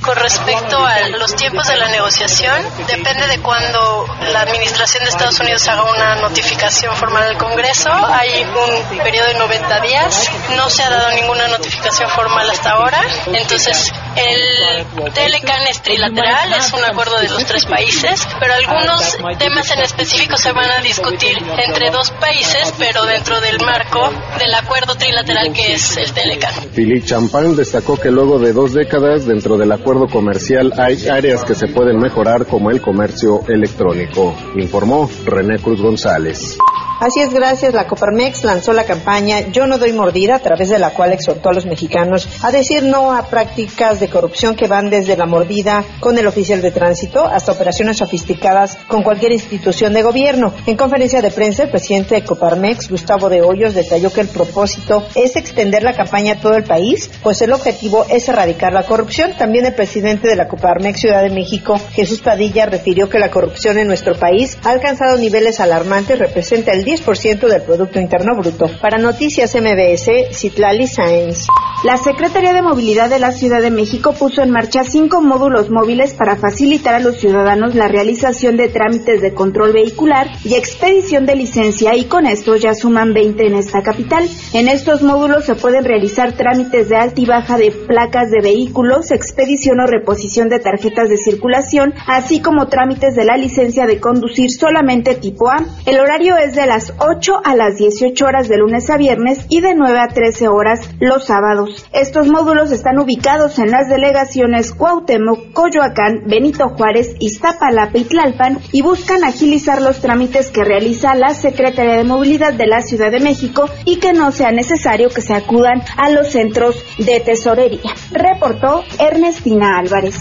Con 0.01 0.16
respecto 0.16 0.78
a 0.84 1.10
los 1.10 1.36
tiempos 1.36 1.68
de 1.68 1.78
la 1.78 1.90
negociación, 1.92 2.56
depende 2.88 3.28
de 3.28 3.38
cuándo 3.38 4.08
la 4.34 4.42
Administración 4.42 5.04
de 5.04 5.12
Estados 5.12 5.40
Unidos 5.40 5.68
haga 5.68 5.84
una 5.84 6.16
notificación 6.16 6.96
formal 6.96 7.24
al 7.30 7.38
Congreso. 7.38 7.92
Hay 7.92 8.44
un 8.44 8.98
periodo 8.98 9.28
de 9.28 9.36
90 9.36 9.80
días. 9.82 10.32
No 10.58 10.68
se 10.72 10.82
ha 10.82 10.90
dado 10.90 11.12
ninguna 11.12 11.48
notificación 11.50 12.10
formal 12.10 12.50
hasta 12.50 12.72
ahora. 12.72 13.11
Entonces, 13.34 13.91
el 14.15 15.13
Telecan 15.13 15.68
es 15.70 15.82
trilateral, 15.82 16.53
es 16.53 16.74
un 16.74 16.84
acuerdo 16.84 17.20
de 17.20 17.30
los 17.30 17.46
tres 17.46 17.65
países, 17.65 18.27
pero 18.39 18.53
algunos 18.53 19.18
temas 19.38 19.72
en 19.72 19.80
específico 19.80 20.38
se 20.38 20.51
van 20.51 20.70
a 20.72 20.82
discutir 20.82 21.38
entre 21.58 21.89
dos 21.91 22.12
países, 22.12 22.74
pero 22.77 23.06
dentro 23.06 23.39
del 23.41 23.58
marco 23.60 24.12
del 24.39 24.53
acuerdo 24.53 24.96
trilateral 24.96 25.53
que 25.53 25.74
es 25.74 25.98
el 25.98 26.12
Telecan. 26.12 26.53
Philippe 26.74 27.06
Champagne 27.06 27.56
destacó 27.56 27.98
que 27.98 28.12
luego 28.12 28.39
de 28.39 28.53
dos 28.53 28.74
décadas 28.74 29.25
dentro 29.25 29.58
del 29.58 29.72
acuerdo 29.72 30.08
comercial 30.08 30.74
hay 30.77 31.08
áreas 31.08 31.44
que 31.44 31.56
se 31.56 31.68
pueden 31.68 31.98
mejorar 31.98 32.46
como 32.46 32.70
el 32.70 32.82
comercio 32.82 33.41
electrónico, 33.48 34.36
informó 34.56 35.10
René 35.25 35.60
Cruz 35.60 35.82
González. 35.82 36.58
Así 37.01 37.20
es, 37.20 37.34
gracias. 37.34 37.74
La 37.74 37.88
Coparmex 37.88 38.44
lanzó 38.44 38.74
la 38.74 38.84
campaña 38.84 39.48
Yo 39.51 39.65
no 39.65 39.80
doy 39.80 39.91
mordida, 39.91 40.36
a 40.36 40.39
través 40.39 40.70
de 40.70 40.77
la 40.77 40.91
cual 40.91 41.12
exhortó 41.12 41.50
a 41.50 41.53
los 41.53 41.65
mexicanos 41.65 42.30
a 42.44 42.51
decir 42.51 42.84
no 42.84 43.12
a 43.12 43.25
prácticas 43.25 44.00
de 44.01 44.10
corrupción 44.10 44.55
que 44.55 44.67
van 44.67 44.89
desde 44.89 45.15
la 45.15 45.25
mordida 45.25 45.86
con 46.01 46.17
el 46.17 46.27
oficial 46.27 46.62
de 46.62 46.72
tránsito 46.72 47.25
hasta 47.25 47.53
operaciones 47.53 47.98
sofisticadas 47.98 48.77
con 48.88 49.03
cualquier 49.03 49.31
institución 49.31 49.93
de 49.93 50.03
gobierno. 50.03 50.53
En 50.65 50.75
conferencia 50.75 51.22
de 51.22 51.31
prensa, 51.31 51.63
el 51.63 51.70
presidente 51.70 52.15
de 52.15 52.25
Coparmex, 52.25 52.89
Gustavo 52.89 53.29
de 53.29 53.41
Hoyos, 53.41 53.74
detalló 53.74 54.12
que 54.12 54.22
el 54.22 54.27
propósito 54.27 55.05
es 55.15 55.38
extender 55.38 55.84
la 55.84 55.93
campaña 55.93 56.34
a 56.34 56.39
todo 56.39 56.55
el 56.55 56.63
país, 56.63 57.10
pues 57.24 57.41
el 57.41 57.53
objetivo 57.53 58.05
es 58.10 58.27
erradicar 58.27 58.74
la 58.74 58.84
corrupción. 58.84 59.31
También 59.38 59.65
el 59.65 59.75
presidente 59.75 60.27
de 60.27 60.36
la 60.36 60.48
Coparmex 60.48 61.00
Ciudad 61.00 61.22
de 61.22 61.29
México, 61.29 61.79
Jesús 61.93 62.22
Padilla, 62.22 62.65
refirió 62.65 63.08
que 63.10 63.20
la 63.20 63.31
corrupción 63.31 63.77
en 63.77 63.88
nuestro 63.88 64.15
país 64.15 64.58
ha 64.63 64.72
alcanzado 64.72 65.17
niveles 65.17 65.60
alarmantes, 65.60 66.20
representa 66.20 66.72
el 66.72 66.84
10% 66.84 67.48
del 67.48 67.62
Producto 67.62 68.00
Interno 68.00 68.36
Bruto. 68.36 68.65
Para 68.81 68.98
Noticias 68.98 69.55
MBS, 69.55 70.36
Citlali 70.36 70.88
Sáenz. 70.88 71.46
La 71.84 71.98
Secretaría 71.98 72.53
de 72.53 72.62
Movilidad 72.62 73.10
de 73.10 73.20
la 73.20 73.31
Ciudad 73.31 73.62
de 73.62 73.72
México 73.72 73.90
puso 74.00 74.41
en 74.41 74.51
marcha 74.51 74.83
cinco 74.83 75.21
módulos 75.21 75.69
móviles 75.69 76.13
para 76.13 76.36
facilitar 76.36 76.95
a 76.95 77.00
los 77.00 77.17
ciudadanos 77.17 77.75
la 77.75 77.88
realización 77.88 78.57
de 78.57 78.67
trámites 78.67 79.21
de 79.21 79.33
control 79.33 79.74
vehicular 79.74 80.27
y 80.43 80.55
expedición 80.55 81.25
de 81.25 81.36
licencia 81.36 81.95
y 81.95 82.05
con 82.05 82.25
esto 82.25 82.55
ya 82.55 82.74
suman 82.74 83.13
20 83.13 83.48
en 83.48 83.55
esta 83.55 83.83
capital. 83.83 84.27
En 84.53 84.67
estos 84.67 85.01
módulos 85.01 85.45
se 85.45 85.55
pueden 85.55 85.86
realizar 85.86 86.33
trámites 86.33 86.89
de 86.89 86.98
alta 86.98 87.21
y 87.21 87.25
baja 87.25 87.57
de 87.57 87.71
placas 87.71 88.31
de 88.31 88.41
vehículos, 88.41 89.12
expedición 89.12 89.79
o 89.79 89.88
reposición 89.88 90.50
de 90.50 90.60
tarjetas 90.60 91.10
de 91.10 91.17
circulación, 91.17 91.93
así 92.07 92.41
como 92.41 92.67
trámites 92.67 93.15
de 93.15 93.25
la 93.25 93.38
licencia 93.38 93.86
de 93.86 94.00
conducir 94.00 94.51
solamente 94.51 95.15
tipo 95.15 95.50
A. 95.50 95.63
El 95.86 96.00
horario 96.00 96.38
es 96.38 96.55
de 96.55 96.65
las 96.65 96.71
las 96.71 96.93
8 97.00 97.41
a 97.43 97.53
las 97.53 97.75
18 97.75 98.25
horas 98.25 98.48
de 98.48 98.57
lunes 98.57 98.89
a 98.89 98.95
viernes 98.95 99.45
y 99.50 99.60
de 99.60 99.75
9 99.75 100.00
a 100.00 100.07
13 100.07 100.48
horas 100.48 100.89
los 101.01 101.25
sábados. 101.25 101.86
Estos 101.91 102.27
módulos 102.27 102.71
están 102.71 102.98
ubicados 102.98 103.60
en 103.60 103.69
las 103.81 103.89
delegaciones 103.89 104.73
Cuauhtémoc, 104.73 105.53
Coyoacán, 105.53 106.25
Benito 106.27 106.69
Juárez, 106.69 107.15
Iztapalapa 107.19 107.97
y 107.97 108.03
Tlalpan 108.03 108.59
y 108.71 108.83
buscan 108.83 109.23
agilizar 109.23 109.81
los 109.81 110.01
trámites 110.01 110.51
que 110.51 110.63
realiza 110.63 111.15
la 111.15 111.29
Secretaría 111.29 111.97
de 111.97 112.03
Movilidad 112.03 112.53
de 112.53 112.67
la 112.67 112.81
Ciudad 112.81 113.09
de 113.09 113.19
México 113.19 113.67
y 113.85 113.97
que 113.97 114.13
no 114.13 114.31
sea 114.31 114.51
necesario 114.51 115.09
que 115.09 115.21
se 115.21 115.33
acudan 115.33 115.81
a 115.97 116.11
los 116.11 116.27
centros 116.27 116.85
de 117.00 117.21
tesorería. 117.21 117.91
Reportó 118.11 118.83
Ernestina 119.00 119.79
Álvarez. 119.79 120.15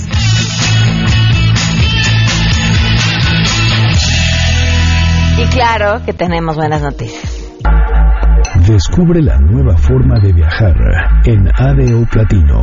Y 5.38 5.46
claro 5.48 6.02
que 6.06 6.14
tenemos 6.14 6.56
buenas 6.56 6.80
noticias. 6.80 7.40
Descubre 8.66 9.22
la 9.22 9.38
nueva 9.38 9.76
forma 9.76 10.18
de 10.20 10.32
viajar 10.32 10.74
en 11.24 11.48
ADO 11.48 12.06
Platino. 12.10 12.62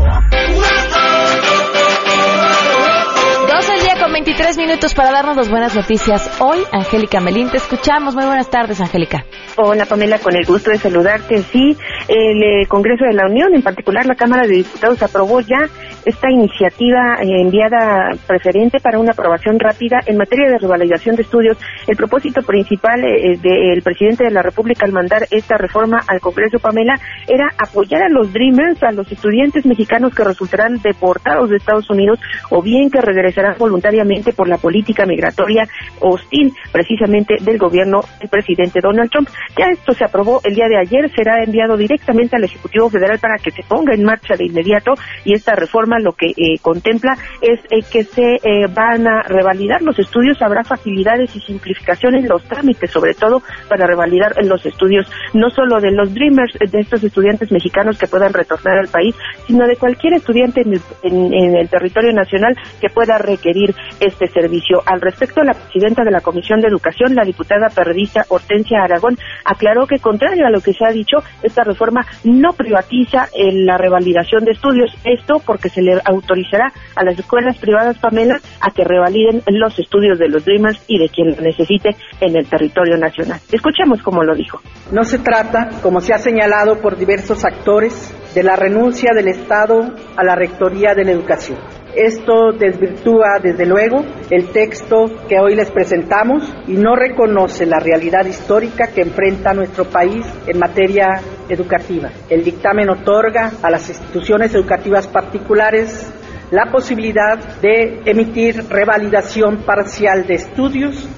23 4.18 4.58
minutos 4.58 4.96
para 4.96 5.12
darnos 5.12 5.38
las 5.38 5.48
buenas 5.48 5.76
noticias. 5.76 6.42
Hoy, 6.42 6.58
Angélica 6.72 7.20
Melín, 7.20 7.52
te 7.52 7.58
escuchamos. 7.58 8.16
Muy 8.16 8.26
buenas 8.26 8.50
tardes, 8.50 8.82
Angélica. 8.82 9.24
Hola, 9.58 9.86
Pamela, 9.86 10.18
con 10.18 10.36
el 10.36 10.44
gusto 10.44 10.72
de 10.72 10.80
saludarte. 10.80 11.44
Sí, 11.44 11.78
el 12.08 12.42
eh, 12.42 12.66
Congreso 12.68 13.06
de 13.06 13.14
la 13.14 13.28
Unión, 13.28 13.54
en 13.54 13.62
particular 13.62 14.08
la 14.08 14.16
Cámara 14.16 14.48
de 14.48 14.56
Diputados, 14.56 15.04
aprobó 15.04 15.40
ya 15.42 15.70
esta 16.08 16.32
iniciativa 16.32 17.18
eh, 17.20 17.42
enviada 17.42 18.12
preferente 18.26 18.80
para 18.80 18.98
una 18.98 19.12
aprobación 19.12 19.60
rápida 19.60 20.00
en 20.06 20.16
materia 20.16 20.50
de 20.50 20.58
revalidación 20.58 21.18
de 21.18 21.24
estudios. 21.24 21.58
El 21.86 21.98
propósito 21.98 22.42
principal 22.44 23.04
eh, 23.04 23.38
del 23.42 23.82
presidente 23.82 24.24
de 24.24 24.32
la 24.32 24.42
República 24.42 24.86
al 24.86 24.94
mandar 24.94 25.28
esta 25.32 25.58
reforma 25.58 26.00
al 26.08 26.22
Congreso, 26.22 26.60
Pamela, 26.60 26.98
era 27.28 27.50
apoyar 27.58 28.04
a 28.04 28.10
los 28.10 28.32
Dreamers, 28.32 28.82
a 28.84 28.94
los 28.94 29.12
estudiantes 29.12 29.66
mexicanos 29.66 30.16
que 30.16 30.24
resultarán 30.24 30.82
deportados 30.82 31.50
de 31.50 31.58
Estados 31.58 31.90
Unidos 31.90 32.20
o 32.52 32.62
bien 32.62 32.90
que 32.90 33.02
regresarán 33.02 33.56
voluntariamente 33.60 34.32
por 34.32 34.48
la 34.48 34.58
política 34.58 35.06
migratoria 35.06 35.68
hostil 36.00 36.54
precisamente 36.72 37.36
del 37.42 37.58
gobierno 37.58 38.00
del 38.22 38.30
presidente 38.30 38.80
Donald 38.82 39.12
Trump. 39.12 39.28
Ya 39.58 39.66
esto 39.74 39.92
se 39.92 40.06
aprobó 40.06 40.40
el 40.46 40.56
día 40.56 40.70
de 40.70 40.78
ayer, 40.78 41.12
será 41.14 41.44
enviado 41.44 41.76
directamente 41.76 42.38
al 42.38 42.46
Ejecutivo 42.46 42.90
Federal 42.90 43.20
para 43.20 43.36
que 43.44 43.52
se 43.52 43.64
ponga 43.64 43.94
en 43.94 44.04
marcha 44.04 44.36
de 44.38 44.46
inmediato 44.46 44.94
y 45.26 45.34
esta 45.34 45.54
reforma 45.54 45.97
lo 46.00 46.14
que 46.14 46.28
eh, 46.28 46.60
contempla 46.62 47.18
es 47.42 47.60
eh, 47.70 47.82
que 47.92 48.04
se 48.04 48.36
eh, 48.36 48.68
van 48.74 49.08
a 49.08 49.24
revalidar 49.24 49.82
los 49.82 49.98
estudios, 50.00 50.42
habrá 50.42 50.64
facilidades 50.64 51.36
y 51.36 51.40
simplificación 51.40 52.16
en 52.16 52.28
los 52.28 52.44
trámites, 52.44 52.92
sobre 52.92 53.14
todo 53.14 53.42
para 53.70 53.86
revalidar 53.88 54.34
los 54.44 54.66
estudios, 54.66 55.10
no 55.34 55.50
solo 55.50 55.80
de 55.80 55.92
los 55.92 56.14
Dreamers, 56.14 56.58
de 56.60 56.80
estos 56.80 57.04
estudiantes 57.04 57.52
mexicanos 57.52 57.98
que 57.98 58.08
puedan 58.08 58.34
retornar 58.34 58.78
al 58.78 58.88
país, 58.88 59.16
sino 59.46 59.66
de 59.68 59.76
cualquier 59.76 60.14
estudiante 60.14 60.62
en 60.62 61.56
el 61.56 61.70
territorio 61.70 62.14
nacional 62.14 62.56
que 62.82 62.90
pueda 62.90 63.18
requerir 63.18 63.74
este 64.00 64.28
servicio. 64.28 64.82
Al 64.86 65.02
respecto, 65.02 65.44
la 65.44 65.54
presidenta 65.54 66.04
de 66.04 66.12
la 66.12 66.22
Comisión 66.22 66.62
de 66.62 66.68
Educación, 66.68 67.16
la 67.16 67.24
diputada 67.24 67.68
periodista 67.70 68.26
Hortensia 68.30 68.84
Aragón, 68.84 69.18
aclaró 69.46 69.88
que, 69.88 70.00
contrario 70.00 70.46
a 70.46 70.50
lo 70.50 70.62
que 70.62 70.74
se 70.74 70.86
ha 70.86 70.92
dicho, 70.92 71.18
esta 71.44 71.64
reforma 71.64 72.06
no 72.24 72.54
privatiza 72.54 73.28
la 73.36 73.78
revalidación 73.78 74.46
de 74.46 74.52
estudios. 74.52 74.94
Esto 75.04 75.42
porque 75.46 75.70
se 75.70 75.77
le 75.82 76.00
autorizará 76.06 76.72
a 76.96 77.04
las 77.04 77.18
escuelas 77.18 77.58
privadas, 77.58 77.98
Pamela, 78.00 78.40
a 78.62 78.72
que 78.72 78.84
revaliden 78.84 79.42
los 79.48 79.78
estudios 79.80 80.20
de 80.20 80.30
los 80.30 80.46
Dreamers 80.46 80.84
y 80.88 81.00
de 81.00 81.10
quien 81.10 81.32
lo 81.32 81.42
necesite 81.42 81.96
en 82.20 82.36
el 82.36 82.48
territorio 82.48 82.98
nacional. 82.98 83.40
Escuchemos 83.52 84.02
cómo 84.04 84.24
lo 84.24 84.36
dijo. 84.36 84.62
No 84.92 85.04
se 85.04 85.20
trata, 85.20 85.70
como 85.82 86.02
se 86.02 86.14
ha 86.14 86.18
señalado 86.18 86.80
por 86.80 86.98
diversos 86.98 87.46
actores, 87.46 88.14
de 88.34 88.44
la 88.44 88.56
renuncia 88.56 89.12
del 89.16 89.30
Estado 89.30 89.96
a 90.16 90.24
la 90.24 90.36
Rectoría 90.36 90.94
de 90.94 91.06
la 91.06 91.12
Educación. 91.12 91.58
Esto 91.98 92.52
desvirtúa, 92.52 93.40
desde 93.42 93.66
luego, 93.66 94.06
el 94.30 94.50
texto 94.50 95.10
que 95.28 95.40
hoy 95.40 95.56
les 95.56 95.72
presentamos 95.72 96.44
y 96.68 96.74
no 96.74 96.96
reconoce 96.96 97.66
la 97.66 97.80
realidad 97.80 98.24
histórica 98.24 98.92
que 98.94 99.02
enfrenta 99.02 99.52
nuestro 99.56 99.86
país 99.86 100.24
en 100.46 100.60
materia 100.60 101.20
educativa. 101.50 102.12
El 102.30 102.44
dictamen 102.44 102.92
otorga 102.92 103.54
a 103.64 103.72
las 103.72 103.90
instituciones 103.90 104.54
educativas 104.54 105.08
particulares 105.08 106.14
la 106.52 106.72
posibilidad 106.72 107.40
de 107.62 108.04
emitir 108.06 108.64
revalidación 108.70 109.64
parcial 109.66 110.28
de 110.28 110.36
estudios 110.36 111.10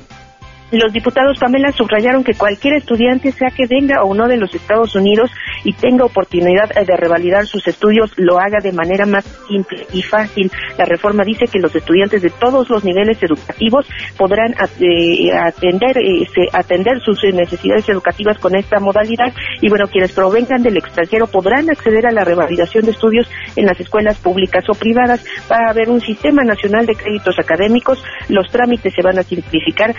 los 0.71 0.93
diputados 0.93 1.37
Pamela 1.39 1.71
subrayaron 1.71 2.23
que 2.23 2.33
cualquier 2.33 2.75
estudiante, 2.75 3.31
sea 3.31 3.49
que 3.49 3.65
venga 3.67 4.03
o 4.03 4.13
no 4.13 4.27
de 4.27 4.37
los 4.37 4.53
Estados 4.53 4.95
Unidos 4.95 5.31
y 5.63 5.73
tenga 5.73 6.05
oportunidad 6.05 6.69
de 6.69 6.95
revalidar 6.95 7.45
sus 7.45 7.67
estudios, 7.67 8.11
lo 8.17 8.39
haga 8.39 8.59
de 8.61 8.71
manera 8.71 9.05
más 9.05 9.25
simple 9.47 9.85
y 9.93 10.01
fácil. 10.01 10.51
La 10.77 10.85
reforma 10.85 11.23
dice 11.23 11.45
que 11.45 11.59
los 11.59 11.75
estudiantes 11.75 12.21
de 12.21 12.29
todos 12.29 12.69
los 12.69 12.83
niveles 12.83 13.21
educativos 13.21 13.87
podrán 14.17 14.53
eh, 14.79 15.31
atender, 15.33 15.97
eh, 15.97 16.27
atender 16.53 17.01
sus 17.01 17.23
necesidades 17.33 17.89
educativas 17.89 18.37
con 18.37 18.55
esta 18.55 18.79
modalidad 18.79 19.33
y 19.61 19.69
bueno, 19.69 19.87
quienes 19.87 20.11
provengan 20.11 20.61
del 20.61 20.77
extranjero 20.77 21.27
podrán 21.27 21.69
acceder 21.69 22.05
a 22.05 22.11
la 22.11 22.23
revalidación 22.23 22.85
de 22.85 22.91
estudios 22.91 23.29
en 23.55 23.65
las 23.65 23.79
escuelas 23.79 24.17
públicas 24.17 24.63
o 24.69 24.73
privadas. 24.73 25.25
Va 25.51 25.67
a 25.67 25.71
haber 25.71 25.89
un 25.89 26.01
sistema 26.01 26.43
nacional 26.43 26.85
de 26.85 26.95
créditos 26.95 27.37
académicos, 27.39 28.03
los 28.29 28.49
trámites 28.51 28.93
se 28.93 29.01
van 29.01 29.19
a 29.19 29.23
simplificar. 29.23 29.95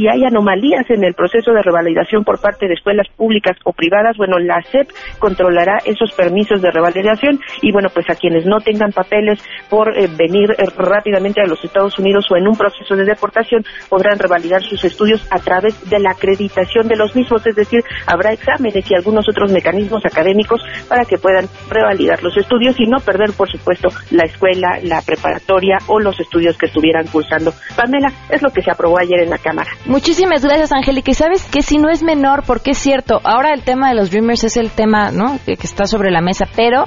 Si 0.00 0.08
hay 0.08 0.24
anomalías 0.24 0.88
en 0.88 1.04
el 1.04 1.12
proceso 1.12 1.52
de 1.52 1.60
revalidación 1.60 2.24
por 2.24 2.40
parte 2.40 2.66
de 2.66 2.72
escuelas 2.72 3.06
públicas 3.14 3.54
o 3.64 3.72
privadas, 3.74 4.16
bueno, 4.16 4.38
la 4.38 4.62
SEP 4.62 4.88
controlará 5.18 5.76
esos 5.84 6.12
permisos 6.12 6.62
de 6.62 6.70
revalidación 6.70 7.38
y 7.60 7.70
bueno, 7.70 7.90
pues 7.92 8.08
a 8.08 8.14
quienes 8.14 8.46
no 8.46 8.60
tengan 8.60 8.92
papeles 8.92 9.44
por 9.68 9.90
eh, 9.90 10.08
venir 10.16 10.52
eh, 10.52 10.64
rápidamente 10.74 11.42
a 11.42 11.46
los 11.46 11.62
Estados 11.62 11.98
Unidos 11.98 12.24
o 12.30 12.36
en 12.36 12.48
un 12.48 12.56
proceso 12.56 12.96
de 12.96 13.04
deportación 13.04 13.62
podrán 13.90 14.18
revalidar 14.18 14.62
sus 14.62 14.82
estudios 14.82 15.26
a 15.30 15.38
través 15.38 15.78
de 15.90 15.98
la 15.98 16.12
acreditación 16.12 16.88
de 16.88 16.96
los 16.96 17.14
mismos, 17.14 17.46
es 17.46 17.54
decir, 17.54 17.84
habrá 18.06 18.32
exámenes 18.32 18.90
y 18.90 18.94
algunos 18.94 19.28
otros 19.28 19.52
mecanismos 19.52 20.02
académicos 20.06 20.62
para 20.88 21.04
que 21.04 21.18
puedan 21.18 21.44
revalidar 21.68 22.22
los 22.22 22.34
estudios 22.38 22.74
y 22.80 22.86
no 22.86 23.00
perder, 23.00 23.32
por 23.36 23.50
supuesto, 23.50 23.90
la 24.12 24.24
escuela, 24.24 24.78
la 24.82 25.02
preparatoria 25.02 25.76
o 25.88 26.00
los 26.00 26.18
estudios 26.18 26.56
que 26.56 26.66
estuvieran 26.66 27.06
cursando. 27.08 27.52
Pamela, 27.76 28.10
es 28.30 28.40
lo 28.40 28.50
que 28.50 28.62
se 28.62 28.70
aprobó 28.70 28.98
ayer 28.98 29.20
en 29.20 29.30
la 29.30 29.38
Cámara. 29.38 29.70
Muchísimas 29.90 30.44
gracias, 30.44 30.70
Angélica. 30.70 31.10
Y 31.10 31.14
sabes 31.14 31.44
que 31.46 31.62
si 31.62 31.76
no 31.76 31.90
es 31.90 32.04
menor, 32.04 32.44
porque 32.46 32.70
es 32.70 32.78
cierto, 32.78 33.20
ahora 33.24 33.52
el 33.52 33.64
tema 33.64 33.88
de 33.88 33.96
los 33.96 34.12
Dreamers 34.12 34.44
es 34.44 34.56
el 34.56 34.70
tema 34.70 35.10
¿no? 35.10 35.40
que, 35.44 35.54
está 35.54 35.84
sobre 35.86 36.12
la 36.12 36.20
mesa, 36.20 36.44
pero 36.54 36.84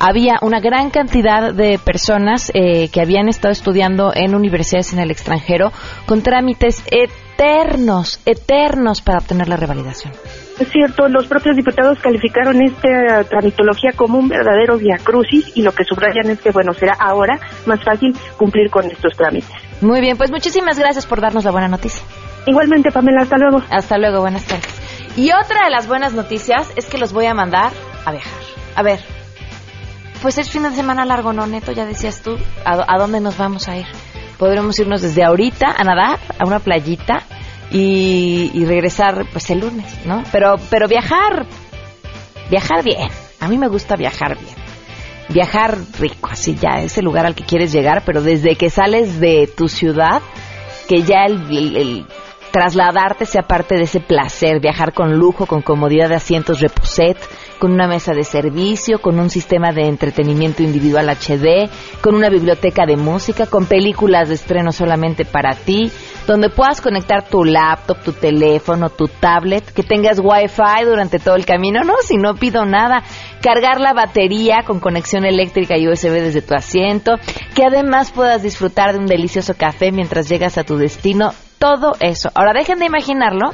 había 0.00 0.38
una 0.40 0.58
gran 0.58 0.88
cantidad 0.88 1.52
de 1.52 1.78
personas 1.78 2.50
eh, 2.54 2.88
que 2.88 3.02
habían 3.02 3.28
estado 3.28 3.52
estudiando 3.52 4.10
en 4.14 4.34
universidades 4.34 4.94
en 4.94 5.00
el 5.00 5.10
extranjero 5.10 5.70
con 6.06 6.22
trámites 6.22 6.82
eternos, 6.90 8.22
eternos 8.24 9.02
para 9.02 9.18
obtener 9.18 9.50
la 9.50 9.56
revalidación. 9.56 10.14
Es 10.58 10.68
cierto, 10.70 11.10
los 11.10 11.26
propios 11.26 11.56
diputados 11.56 11.98
calificaron 11.98 12.62
esta 12.62 13.24
tramitología 13.24 13.92
como 13.94 14.18
un 14.18 14.28
verdadero 14.28 14.78
viacrucis 14.78 15.54
y 15.54 15.60
lo 15.60 15.72
que 15.72 15.84
subrayan 15.84 16.30
es 16.30 16.40
que, 16.40 16.52
bueno, 16.52 16.72
será 16.72 16.94
ahora 16.98 17.38
más 17.66 17.84
fácil 17.84 18.16
cumplir 18.38 18.70
con 18.70 18.86
estos 18.86 19.14
trámites. 19.14 19.52
Muy 19.82 20.00
bien, 20.00 20.16
pues 20.16 20.30
muchísimas 20.30 20.78
gracias 20.78 21.04
por 21.04 21.20
darnos 21.20 21.44
la 21.44 21.50
buena 21.50 21.68
noticia. 21.68 22.02
Igualmente, 22.46 22.92
Pamela, 22.92 23.22
hasta 23.22 23.36
luego. 23.38 23.62
Hasta 23.70 23.98
luego, 23.98 24.20
buenas 24.20 24.44
tardes. 24.44 24.72
Y 25.16 25.32
otra 25.32 25.64
de 25.64 25.70
las 25.70 25.88
buenas 25.88 26.12
noticias 26.12 26.70
es 26.76 26.86
que 26.86 26.96
los 26.96 27.12
voy 27.12 27.26
a 27.26 27.34
mandar 27.34 27.72
a 28.04 28.12
viajar. 28.12 28.40
A 28.76 28.82
ver, 28.82 29.00
pues 30.22 30.38
es 30.38 30.48
fin 30.48 30.62
de 30.62 30.70
semana 30.70 31.04
largo, 31.04 31.32
¿no, 31.32 31.46
Neto? 31.46 31.72
Ya 31.72 31.84
decías 31.84 32.22
tú, 32.22 32.36
¿a, 32.64 32.98
dónde 32.98 33.20
nos 33.20 33.36
vamos 33.36 33.66
a 33.68 33.76
ir? 33.76 33.86
Podremos 34.38 34.78
irnos 34.78 35.02
desde 35.02 35.24
ahorita 35.24 35.74
a 35.76 35.82
nadar 35.82 36.20
a 36.38 36.46
una 36.46 36.60
playita 36.60 37.22
y, 37.70 38.64
regresar 38.64 39.26
pues 39.32 39.50
el 39.50 39.60
lunes, 39.60 40.06
¿no? 40.06 40.22
Pero, 40.30 40.54
pero 40.70 40.86
viajar, 40.86 41.46
viajar 42.48 42.84
bien. 42.84 43.08
A 43.40 43.48
mí 43.48 43.58
me 43.58 43.68
gusta 43.68 43.96
viajar 43.96 44.38
bien. 44.38 44.54
Viajar 45.30 45.76
rico, 45.98 46.28
así 46.30 46.54
ya, 46.54 46.82
ese 46.82 47.02
lugar 47.02 47.26
al 47.26 47.34
que 47.34 47.44
quieres 47.44 47.72
llegar, 47.72 48.02
pero 48.06 48.22
desde 48.22 48.54
que 48.54 48.70
sales 48.70 49.18
de 49.18 49.50
tu 49.56 49.68
ciudad, 49.68 50.22
que 50.86 51.02
ya 51.02 51.24
el 51.24 52.06
trasladarte 52.56 53.26
sea 53.26 53.42
parte 53.42 53.74
de 53.74 53.82
ese 53.82 54.00
placer, 54.00 54.60
viajar 54.60 54.94
con 54.94 55.18
lujo, 55.18 55.44
con 55.44 55.60
comodidad 55.60 56.08
de 56.08 56.14
asientos 56.14 56.60
reposet, 56.60 57.18
con 57.58 57.70
una 57.70 57.86
mesa 57.86 58.14
de 58.14 58.24
servicio, 58.24 59.02
con 59.02 59.20
un 59.20 59.28
sistema 59.28 59.72
de 59.72 59.82
entretenimiento 59.82 60.62
individual 60.62 61.10
HD, 61.10 61.68
con 62.00 62.14
una 62.14 62.30
biblioteca 62.30 62.86
de 62.86 62.96
música, 62.96 63.46
con 63.46 63.66
películas 63.66 64.30
de 64.30 64.36
estreno 64.36 64.72
solamente 64.72 65.26
para 65.26 65.54
ti, 65.54 65.92
donde 66.26 66.48
puedas 66.48 66.80
conectar 66.80 67.28
tu 67.28 67.44
laptop, 67.44 67.98
tu 68.02 68.12
teléfono, 68.12 68.88
tu 68.88 69.06
tablet, 69.06 69.70
que 69.74 69.82
tengas 69.82 70.18
wifi 70.18 70.86
durante 70.86 71.18
todo 71.18 71.36
el 71.36 71.44
camino, 71.44 71.84
no, 71.84 71.96
si 72.02 72.16
no 72.16 72.36
pido 72.36 72.64
nada, 72.64 73.02
cargar 73.42 73.82
la 73.82 73.92
batería 73.92 74.62
con 74.66 74.80
conexión 74.80 75.26
eléctrica 75.26 75.76
y 75.76 75.88
USB 75.88 76.12
desde 76.22 76.40
tu 76.40 76.54
asiento, 76.54 77.16
que 77.54 77.66
además 77.66 78.12
puedas 78.12 78.42
disfrutar 78.42 78.94
de 78.94 79.00
un 79.00 79.06
delicioso 79.06 79.52
café 79.58 79.92
mientras 79.92 80.26
llegas 80.26 80.56
a 80.56 80.64
tu 80.64 80.78
destino 80.78 81.34
todo 81.58 81.94
eso. 82.00 82.30
Ahora 82.34 82.52
dejen 82.52 82.78
de 82.78 82.86
imaginarlo 82.86 83.50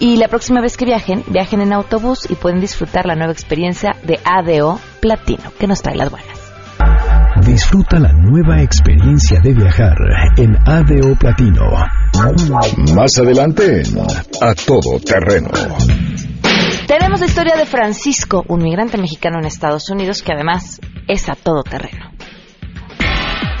Y 0.00 0.16
la 0.16 0.28
próxima 0.28 0.60
vez 0.60 0.76
que 0.76 0.84
viajen, 0.84 1.22
viajen 1.28 1.60
en 1.60 1.72
autobús 1.72 2.28
y 2.28 2.34
pueden 2.34 2.60
disfrutar 2.60 3.06
la 3.06 3.14
nueva 3.14 3.32
experiencia 3.32 3.96
de 4.02 4.18
ADO 4.24 4.80
Platino, 5.00 5.52
que 5.58 5.68
nos 5.68 5.82
trae 5.82 5.96
las 5.96 6.10
buenas. 6.10 6.44
Disfruta 7.46 7.98
la 7.98 8.12
nueva 8.12 8.60
experiencia 8.62 9.38
de 9.42 9.52
viajar 9.52 9.94
en 10.36 10.56
ADO 10.66 11.14
Platino. 11.18 11.70
Más 12.94 13.18
adelante 13.18 13.82
en 13.82 13.98
A 14.00 14.54
Todo 14.54 14.98
Terreno. 15.00 15.50
Tenemos 16.86 17.20
la 17.20 17.26
historia 17.26 17.56
de 17.56 17.66
Francisco, 17.66 18.44
un 18.48 18.62
migrante 18.62 18.98
mexicano 18.98 19.38
en 19.38 19.46
Estados 19.46 19.88
Unidos 19.90 20.22
que 20.22 20.32
además 20.32 20.80
es 21.08 21.28
a 21.28 21.34
todo 21.34 21.62
terreno. 21.62 22.03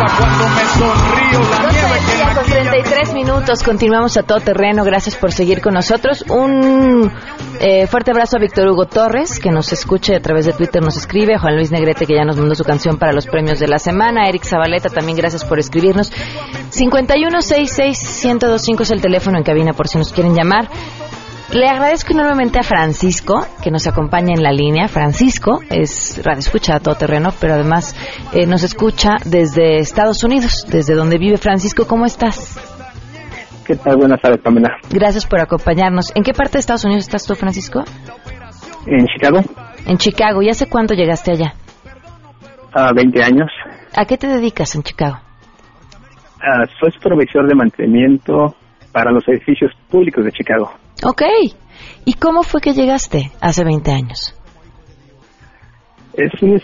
para 0.00 0.16
cuando 0.16 0.48
me 0.48 0.64
sonrío. 0.64 1.40
La 1.50 1.72
nieve 1.72 1.98
que 2.06 2.34
con 2.34 2.44
33 2.44 3.14
minutos, 3.14 3.62
continuamos 3.62 4.16
a 4.16 4.22
todo 4.22 4.40
terreno. 4.40 4.84
Gracias 4.84 5.16
por 5.16 5.32
seguir 5.32 5.60
con 5.60 5.74
nosotros. 5.74 6.24
Un 6.28 7.12
eh, 7.60 7.86
fuerte 7.86 8.10
abrazo 8.10 8.38
a 8.38 8.40
Víctor 8.40 8.68
Hugo 8.68 8.86
Torres, 8.86 9.38
que 9.38 9.50
nos 9.50 9.72
escuche 9.72 10.16
a 10.16 10.20
través 10.20 10.46
de 10.46 10.52
Twitter, 10.52 10.82
nos 10.82 10.96
escribe. 10.96 11.36
Juan 11.38 11.56
Luis 11.56 11.70
Negrete, 11.70 12.06
que 12.06 12.14
ya 12.14 12.24
nos 12.24 12.38
mandó 12.38 12.54
su 12.54 12.64
canción 12.64 12.96
para 12.96 13.12
los 13.12 13.26
premios 13.26 13.58
de 13.58 13.68
la 13.68 13.78
semana. 13.78 14.28
Eric 14.28 14.44
Zabaleta, 14.44 14.88
también 14.88 15.18
gracias 15.18 15.44
por 15.44 15.58
escribirnos. 15.58 16.10
5166 16.70 18.24
es 18.80 18.90
el 18.90 19.00
teléfono 19.02 19.36
en 19.36 19.44
cabina 19.44 19.72
por 19.74 19.88
si 19.88 19.98
nos 19.98 20.12
quieren 20.12 20.34
llamar. 20.34 20.68
Le 21.52 21.68
agradezco 21.68 22.12
enormemente 22.12 22.60
a 22.60 22.62
Francisco 22.62 23.44
que 23.60 23.72
nos 23.72 23.88
acompaña 23.88 24.34
en 24.34 24.42
la 24.42 24.52
línea. 24.52 24.86
Francisco 24.86 25.60
es 25.68 26.22
radio 26.24 26.38
escucha 26.38 26.76
a 26.76 26.80
todo 26.80 26.94
terreno, 26.94 27.30
pero 27.40 27.54
además 27.54 27.96
eh, 28.32 28.46
nos 28.46 28.62
escucha 28.62 29.16
desde 29.24 29.78
Estados 29.78 30.22
Unidos, 30.22 30.64
desde 30.70 30.94
donde 30.94 31.18
vive 31.18 31.38
Francisco. 31.38 31.88
¿Cómo 31.88 32.06
estás? 32.06 32.56
¿Qué 33.66 33.74
tal? 33.74 33.96
Buenas 33.96 34.20
tardes, 34.20 34.40
Pamela. 34.40 34.68
Gracias 34.90 35.26
por 35.26 35.40
acompañarnos. 35.40 36.12
¿En 36.14 36.22
qué 36.22 36.32
parte 36.32 36.52
de 36.52 36.60
Estados 36.60 36.84
Unidos 36.84 37.04
estás 37.04 37.26
tú, 37.26 37.34
Francisco? 37.34 37.82
En 38.86 39.06
Chicago. 39.06 39.40
En 39.86 39.98
Chicago. 39.98 40.42
¿Y 40.42 40.50
hace 40.50 40.68
cuánto 40.68 40.94
llegaste 40.94 41.32
allá? 41.32 41.54
A 42.72 42.92
20 42.92 43.24
años. 43.24 43.48
¿A 43.96 44.04
qué 44.04 44.16
te 44.16 44.28
dedicas 44.28 44.76
en 44.76 44.84
Chicago? 44.84 45.18
Uh, 46.36 46.64
soy 46.78 46.92
supervisor 46.92 47.48
de 47.48 47.56
mantenimiento 47.56 48.54
para 48.92 49.10
los 49.10 49.26
edificios 49.26 49.72
públicos 49.90 50.24
de 50.24 50.30
Chicago. 50.30 50.70
Ok. 51.04 51.22
¿Y 52.04 52.14
cómo 52.14 52.42
fue 52.42 52.60
que 52.60 52.72
llegaste 52.72 53.32
hace 53.40 53.64
20 53.64 53.90
años? 53.90 54.34
Es 56.14 56.32
uh, 56.42 56.60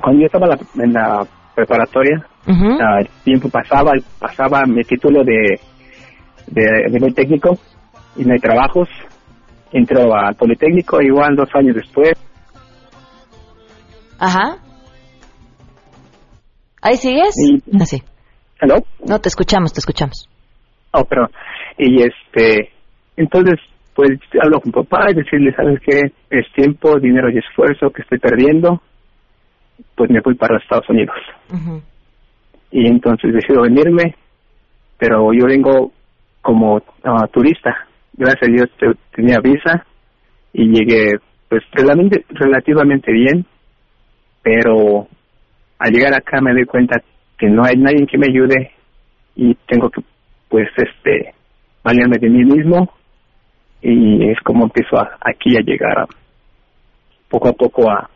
cuando 0.00 0.20
yo 0.20 0.26
estaba 0.26 0.56
en 0.82 0.92
la 0.92 1.26
preparatoria, 1.54 2.26
uh 2.46 2.98
el 3.00 3.08
tiempo 3.24 3.48
pasaba, 3.48 3.92
pasaba 4.18 4.62
mi 4.66 4.82
título 4.84 5.24
de, 5.24 5.60
de 6.46 6.90
nivel 6.90 7.14
técnico 7.14 7.58
y 8.16 8.24
no 8.24 8.32
hay 8.32 8.38
trabajos. 8.38 8.88
Entró 9.72 10.14
al 10.14 10.34
Politécnico 10.36 11.02
igual 11.02 11.34
dos 11.36 11.48
años 11.54 11.74
después. 11.74 12.12
Ajá. 14.18 14.58
¿Ahí 16.80 16.96
sigues? 16.96 17.34
Y, 17.36 17.62
Así. 17.82 18.02
¿Hello? 18.60 18.76
No, 19.04 19.20
te 19.20 19.28
escuchamos, 19.28 19.72
te 19.72 19.80
escuchamos. 19.80 20.28
Oh, 20.98 21.04
pero, 21.04 21.28
y 21.76 22.02
este, 22.02 22.70
entonces, 23.16 23.60
pues 23.94 24.18
hablo 24.42 24.60
con 24.60 24.72
papá 24.72 25.10
y 25.10 25.14
decirle, 25.14 25.52
¿sabes 25.54 25.78
qué? 25.80 26.12
Es 26.30 26.50
tiempo, 26.54 26.98
dinero 26.98 27.28
y 27.28 27.38
esfuerzo 27.38 27.90
que 27.90 28.00
estoy 28.02 28.18
perdiendo, 28.18 28.80
pues 29.94 30.10
me 30.10 30.20
voy 30.20 30.34
para 30.34 30.54
los 30.54 30.62
Estados 30.62 30.88
Unidos. 30.88 31.16
Y 32.70 32.86
entonces 32.86 33.32
decido 33.32 33.62
venirme, 33.62 34.14
pero 34.98 35.32
yo 35.32 35.46
vengo 35.46 35.92
como 36.40 36.76
uh, 36.76 37.26
turista. 37.32 37.74
Gracias 38.14 38.48
a 38.48 38.52
Dios 38.52 38.68
tenía 39.14 39.38
visa 39.42 39.84
y 40.52 40.68
llegué 40.68 41.18
pues 41.48 41.62
relativamente, 41.72 42.24
relativamente 42.30 43.12
bien, 43.12 43.44
pero 44.42 45.06
al 45.78 45.92
llegar 45.92 46.14
acá 46.14 46.40
me 46.40 46.52
doy 46.52 46.64
cuenta 46.64 47.02
que 47.38 47.48
no 47.48 47.64
hay 47.64 47.76
nadie 47.76 48.06
que 48.06 48.18
me 48.18 48.26
ayude 48.28 48.72
y 49.34 49.54
tengo 49.66 49.90
que 49.90 50.02
pues 50.48 50.68
este 50.76 51.34
valerme 51.82 52.18
de 52.18 52.28
mí 52.28 52.44
mismo 52.44 52.92
y 53.82 54.30
es 54.30 54.38
como 54.40 54.64
empiezo 54.64 54.96
aquí 55.20 55.56
a 55.56 55.60
llegar 55.60 56.06
poco 57.28 57.48
a 57.48 57.52
poco 57.52 57.90
a, 57.90 58.08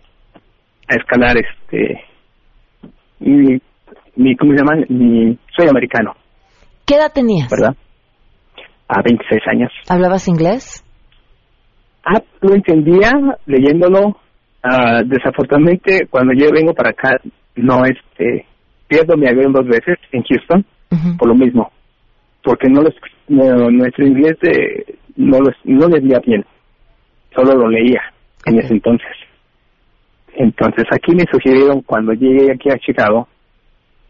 a 0.89 0.95
escalar 0.97 1.37
este 1.37 2.05
mi, 3.21 3.61
mi 4.17 4.37
cómo 4.37 4.53
se 4.53 4.59
llama 4.59 4.85
mi 4.89 5.39
soy 5.57 5.69
americano. 5.69 6.15
Qué 6.87 6.97
edad 6.97 7.13
tenías 7.13 7.49
verdad 7.51 7.77
a 8.89 9.03
26 9.03 9.43
años. 9.47 9.73
Hablabas 9.89 10.27
inglés 10.29 10.85
ah 12.05 12.23
lo 12.41 12.55
entendía 12.55 13.13
leyéndolo. 13.47 14.17
Uh, 14.63 15.03
desafortunadamente 15.07 16.07
cuando 16.11 16.35
yo 16.35 16.51
vengo 16.53 16.75
para 16.75 16.91
acá 16.91 17.17
no 17.57 17.83
este 17.87 18.45
pierdo 18.89 19.17
mi 19.17 19.27
avión 19.27 19.55
dos 19.55 19.67
veces 19.67 19.97
en 20.13 20.23
Houston 20.23 20.67
por 21.17 21.29
lo 21.29 21.35
mismo 21.35 21.71
porque 22.43 22.69
no, 22.69 22.83
los, 22.83 22.95
nuestro 23.29 24.07
inglés 24.07 24.39
de, 24.41 24.99
no 25.17 25.39
los, 25.41 25.55
no 25.65 25.89
leía 25.89 26.19
bien, 26.21 26.45
solo 27.35 27.55
lo 27.55 27.69
leía 27.69 28.03
en 28.47 28.59
ese 28.59 28.75
entonces. 28.75 29.11
Entonces 30.35 30.85
aquí 30.91 31.15
me 31.15 31.25
sugirieron 31.31 31.83
cuando 31.83 32.13
llegué 32.13 32.53
aquí 32.53 32.71
a 32.71 32.79
Chicago 32.79 33.29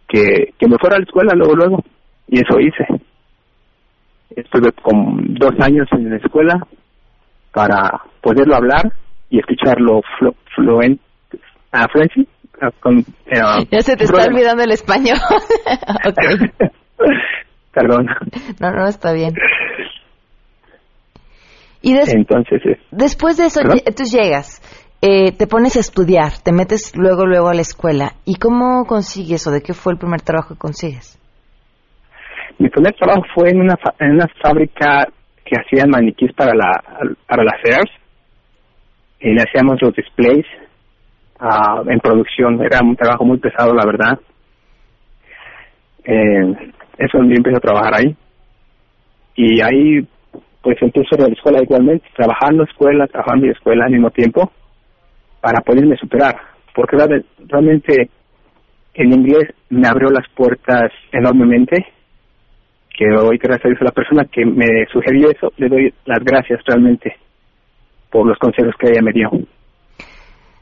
que, 0.07 0.53
que 0.59 0.69
me 0.69 0.77
fuera 0.79 0.97
a 0.97 0.99
la 0.99 1.05
escuela 1.05 1.35
luego 1.35 1.55
luego 1.55 1.85
y 2.29 2.41
eso 2.41 2.61
hice. 2.61 2.87
Estuve 4.37 4.71
con 4.73 5.35
dos 5.35 5.53
años 5.61 5.89
en 5.93 6.11
la 6.11 6.17
escuela 6.17 6.67
para 7.53 8.01
poderlo 8.21 8.55
hablar 8.55 8.93
y 9.29 9.39
escucharlo 9.39 10.03
flu, 10.19 10.35
fluent, 10.55 11.01
a 11.73 11.89
Frenchy, 11.89 12.27
con, 12.81 12.99
uh, 12.99 13.65
ya 13.71 13.81
se 13.81 13.97
te 13.97 14.05
está 14.05 14.25
olvidando 14.25 14.63
el 14.63 14.73
español. 14.73 15.19
Perdón. 17.73 18.07
No, 18.61 18.71
no, 18.71 18.87
está 18.87 19.13
bien. 19.13 19.35
Y 21.83 21.95
des 21.95 22.13
entonces, 22.13 22.61
eh, 22.67 22.79
después 22.91 23.39
de 23.39 23.47
eso, 23.47 23.61
tú 23.63 24.05
llegas, 24.05 24.61
eh, 25.01 25.33
te 25.33 25.47
pones 25.47 25.77
a 25.77 25.81
estudiar, 25.81 26.33
te 26.45 26.53
metes 26.53 26.95
luego, 26.95 27.25
luego 27.25 27.49
a 27.49 27.55
la 27.55 27.63
escuela. 27.63 28.13
¿Y 28.27 28.35
cómo 28.35 28.85
consigues 28.85 29.47
o 29.47 29.51
de 29.51 29.63
qué 29.63 29.73
fue 29.73 29.95
el 29.95 29.99
primer 29.99 30.21
trabajo 30.21 30.55
que 30.55 30.59
consigues? 30.59 31.19
Mi 32.59 32.69
primer 32.69 32.93
trabajo 32.95 33.23
fue 33.35 33.49
en 33.49 33.61
una, 33.61 33.77
en 33.99 34.11
una 34.11 34.27
fábrica 34.43 35.07
que 35.43 35.57
hacían 35.57 35.89
maniquís 35.89 36.33
para 36.35 36.53
la 36.55 36.83
para 37.27 37.45
las 37.45 37.61
Sears 37.63 37.91
y 39.21 39.33
le 39.33 39.43
hacíamos 39.43 39.81
los 39.81 39.95
displays 39.95 40.47
uh, 41.41 41.89
en 41.89 41.99
producción. 42.01 42.63
Era 42.63 42.81
un 42.83 42.97
trabajo 42.97 43.25
muy 43.25 43.39
pesado, 43.39 43.75
la 43.75 43.87
verdad. 43.87 44.21
Eh, 46.05 46.73
eso 47.01 47.19
yo 47.19 47.35
empecé 47.35 47.57
a 47.57 47.61
trabajar 47.61 47.95
ahí. 47.95 48.15
Y 49.35 49.61
ahí, 49.63 50.07
pues 50.63 50.77
empiezo 50.83 51.17
en 51.17 51.23
la 51.23 51.29
escuela 51.29 51.63
igualmente, 51.63 52.07
trabajando 52.15 52.65
escuela, 52.65 53.07
trabajando 53.07 53.47
la 53.47 53.53
escuela 53.53 53.87
al 53.87 53.93
mismo 53.93 54.11
tiempo, 54.11 54.53
para 55.41 55.63
poderme 55.63 55.97
superar. 55.97 56.37
Porque 56.75 56.97
realmente 57.49 58.11
el 58.95 59.13
inglés 59.13 59.55
me 59.71 59.89
abrió 59.89 60.11
las 60.11 60.29
puertas 60.35 60.93
enormemente, 61.11 61.87
que 62.97 63.07
hoy, 63.17 63.39
gracias 63.39 63.65
a 63.65 63.69
Dios, 63.69 63.81
a 63.81 63.85
la 63.85 63.93
persona 63.93 64.25
que 64.31 64.45
me 64.45 64.85
sugirió 64.93 65.31
eso, 65.31 65.53
le 65.57 65.69
doy 65.69 65.95
las 66.05 66.23
gracias 66.23 66.61
realmente 66.67 67.17
por 68.11 68.27
los 68.27 68.37
consejos 68.39 68.75
que 68.79 68.91
ella 68.91 69.01
me 69.01 69.13
dio. 69.13 69.31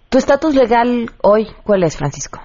¿Tu 0.08 0.18
estatus 0.18 0.54
legal 0.54 1.06
hoy 1.20 1.48
cuál 1.64 1.82
es, 1.82 1.98
Francisco? 1.98 2.40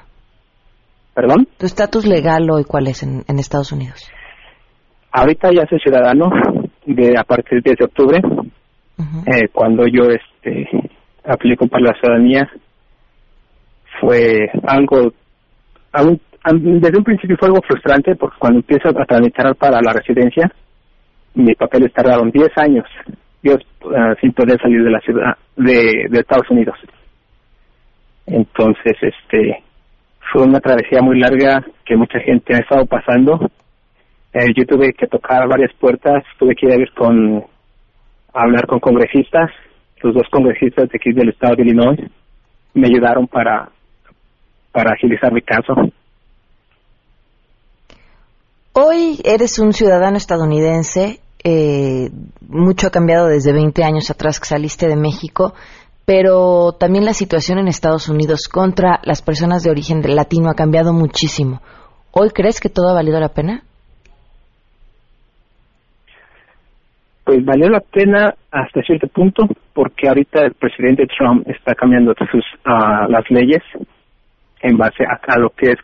¿Perdón? 1.14 1.48
¿Tu 1.58 1.66
estatus 1.66 2.06
legal 2.06 2.50
hoy 2.50 2.64
cuál 2.64 2.88
es 2.88 3.04
en, 3.04 3.24
en, 3.28 3.40
Estados 3.40 3.72
Unidos? 3.72 4.10
Ahorita 5.12 5.50
ya 5.52 5.66
soy 5.70 5.80
ciudadano 5.80 6.30
de 6.86 7.16
a 7.18 7.24
partir 7.24 7.62
de 7.62 7.76
octubre. 7.84 8.20
Uh 8.98 9.02
-huh. 9.02 9.24
eh, 9.28 9.48
cuando 9.52 9.86
yo 9.88 10.04
este 10.10 10.68
aplico 11.24 11.68
para 11.68 11.86
la 11.86 12.00
ciudadanía 12.00 12.50
fue 14.00 14.50
algo, 14.68 15.14
algo, 15.92 16.18
desde 16.52 16.98
un 16.98 17.04
principio 17.04 17.38
fue 17.38 17.48
algo 17.48 17.62
frustrante 17.68 18.16
porque 18.16 18.38
cuando 18.40 18.60
empiezo 18.60 18.90
a 18.90 19.06
tramitar 19.06 19.56
para 19.56 19.82
la 19.82 19.94
residencia 19.94 20.52
mis 21.36 21.58
papeles 21.58 21.92
tardaron 21.94 22.30
10 22.30 22.50
años 22.58 22.86
yo 23.42 23.56
uh, 23.56 24.16
sin 24.22 24.32
poder 24.34 24.60
salir 24.62 24.84
de 24.84 24.92
la 24.92 25.00
ciudad 25.02 25.38
de, 25.58 26.08
de 26.10 26.20
Estados 26.20 26.50
Unidos. 26.50 26.78
Entonces, 28.26 28.94
este, 29.02 29.64
fue 30.34 30.42
una 30.42 30.60
travesía 30.60 31.00
muy 31.04 31.20
larga 31.20 31.64
que 31.86 31.96
mucha 31.96 32.20
gente 32.20 32.56
ha 32.56 32.60
estado 32.60 32.88
pasando. 32.88 33.40
Eh, 34.34 34.48
yo 34.58 34.66
tuve 34.66 34.92
que 34.94 35.06
tocar 35.06 35.48
varias 35.48 35.72
puertas, 35.80 36.24
tuve 36.40 36.56
que 36.56 36.66
ir 36.66 36.92
con, 36.98 37.46
a 38.34 38.42
hablar 38.42 38.66
con 38.66 38.80
congresistas, 38.80 39.52
los 40.02 40.16
dos 40.16 40.28
congresistas 40.32 40.90
de 40.90 40.98
aquí 40.98 41.14
del 41.14 41.30
estado 41.30 41.56
de 41.56 41.62
Illinois 41.62 42.00
me 42.74 42.88
ayudaron 42.88 43.28
para, 43.28 43.70
para 44.72 44.94
agilizar 44.94 45.32
mi 45.32 45.42
caso. 45.42 45.74
Hoy 48.74 49.20
eres 49.24 49.60
un 49.60 49.72
ciudadano 49.72 50.18
estadounidense, 50.18 51.20
eh, 51.44 52.10
mucho 52.50 52.88
ha 52.88 52.90
cambiado 52.90 53.28
desde 53.28 53.54
20 53.54 53.84
años 53.84 54.10
atrás 54.10 54.40
que 54.40 54.48
saliste 54.48 54.88
de 54.88 54.96
México, 54.96 55.54
pero 56.06 56.74
también 56.80 57.06
la 57.06 57.14
situación 57.14 57.60
en 57.60 57.68
Estados 57.68 58.10
Unidos 58.10 58.48
contra 58.48 59.00
las 59.04 59.22
personas 59.22 59.64
de 59.64 59.72
origen 59.72 60.02
latino 60.04 60.50
ha 60.50 60.56
cambiado 60.56 60.94
muchísimo. 60.94 61.62
¿Hoy 62.12 62.30
crees 62.30 62.60
que 62.60 62.70
todo 62.70 62.90
ha 62.90 62.94
valido 62.94 63.20
la 63.20 63.30
pena? 63.30 63.64
Pues 67.24 67.44
valió 67.46 67.70
la 67.70 67.80
pena 67.80 68.34
hasta 68.52 68.82
cierto 68.82 69.08
punto, 69.08 69.48
porque 69.74 70.10
ahorita 70.10 70.42
el 70.46 70.54
presidente 70.54 71.08
Trump 71.18 71.48
está 71.48 71.74
cambiando 71.74 72.14
sus, 72.32 72.44
uh, 72.66 73.10
las 73.10 73.24
leyes 73.30 73.64
en 74.62 74.78
base 74.78 75.04
a, 75.06 75.40
lo 75.40 75.50
que 75.52 75.72
es 75.72 75.78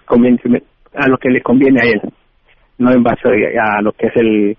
a 0.96 1.08
lo 1.08 1.18
que 1.18 1.30
le 1.30 1.42
conviene 1.42 1.82
a 1.82 1.86
él 1.86 2.02
no 2.80 2.92
en 2.92 3.04
base 3.04 3.28
a 3.28 3.82
lo 3.82 3.92
que 3.92 4.08
es 4.08 4.14
el, 4.16 4.58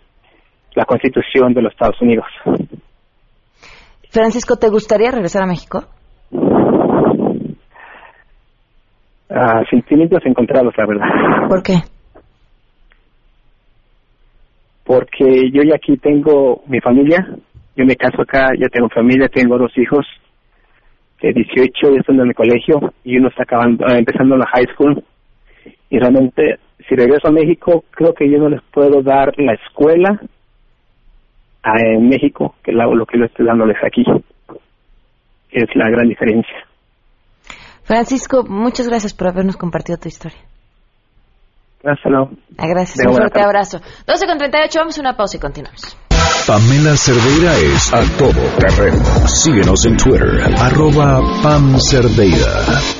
la 0.75 0.85
constitución 0.85 1.53
de 1.53 1.63
los 1.63 1.73
Estados 1.73 2.01
Unidos. 2.01 2.27
Francisco, 4.11 4.57
¿te 4.57 4.69
gustaría 4.69 5.11
regresar 5.11 5.43
a 5.43 5.47
México? 5.47 5.85
Ah, 9.31 9.63
sentimientos 9.71 10.21
encontrados, 10.25 10.75
la 10.77 10.87
verdad. 10.87 11.49
¿Por 11.49 11.63
qué? 11.63 11.75
Porque 14.85 15.51
yo 15.53 15.63
ya 15.63 15.77
aquí 15.77 15.97
tengo 15.99 16.63
mi 16.67 16.81
familia, 16.81 17.25
yo 17.77 17.85
me 17.85 17.95
caso 17.95 18.23
acá, 18.23 18.51
ya 18.59 18.69
tengo 18.69 18.89
familia, 18.89 19.29
tengo 19.29 19.57
dos 19.57 19.71
hijos 19.79 20.05
de 21.23 21.33
18, 21.33 21.95
ya 21.95 22.01
están 22.01 22.19
en 22.19 22.29
el 22.29 22.35
colegio 22.35 22.93
y 23.05 23.17
uno 23.19 23.29
está 23.29 23.45
acabando, 23.45 23.85
ah, 23.87 23.97
empezando 23.97 24.37
la 24.37 24.47
high 24.47 24.67
school 24.75 25.05
y 25.89 25.99
realmente 25.99 26.59
si 26.89 26.97
regreso 26.97 27.29
a 27.29 27.33
México, 27.33 27.85
creo 27.91 28.13
que 28.15 28.29
yo 28.29 28.39
no 28.39 28.49
les 28.49 28.63
puedo 28.73 29.03
dar 29.03 29.33
la 29.37 29.53
escuela 29.55 30.21
a, 31.63 31.73
en 31.81 32.09
México 32.09 32.55
que 32.63 32.73
lo, 32.73 32.95
lo 32.95 33.07
que 33.07 33.19
yo 33.19 33.25
estoy 33.25 33.47
dándoles 33.47 33.77
aquí. 33.85 34.05
Es 35.51 35.69
la 35.75 35.91
gran 35.91 36.09
diferencia. 36.09 36.57
Francisco, 37.83 38.45
muchas 38.49 38.89
gracias 38.89 39.15
por 39.15 39.29
habernos 39.29 39.57
compartido 39.57 39.99
tu 39.99 40.09
historia. 40.09 40.39
Hasta 41.83 42.09
luego. 42.09 42.31
Ah, 42.59 42.67
gracias, 42.69 43.05
un 43.07 43.15
fuerte 43.15 43.41
abrazo. 43.41 43.81
12 44.07 44.27
con 44.27 44.39
38, 44.39 44.79
vamos 44.79 44.99
a 44.99 45.01
una 45.01 45.17
pausa 45.17 45.39
y 45.39 45.41
continuamos. 45.41 45.97
Pamela 46.47 46.97
Cerdeira 46.97 47.57
es 47.57 47.93
a 47.93 48.01
todo 48.19 48.43
terreno. 48.59 49.05
Síguenos 49.27 49.85
en 49.87 49.97
Twitter, 49.97 50.41
arroba 50.59 51.21
Pam 51.43 51.79
Cerdeira. 51.79 53.00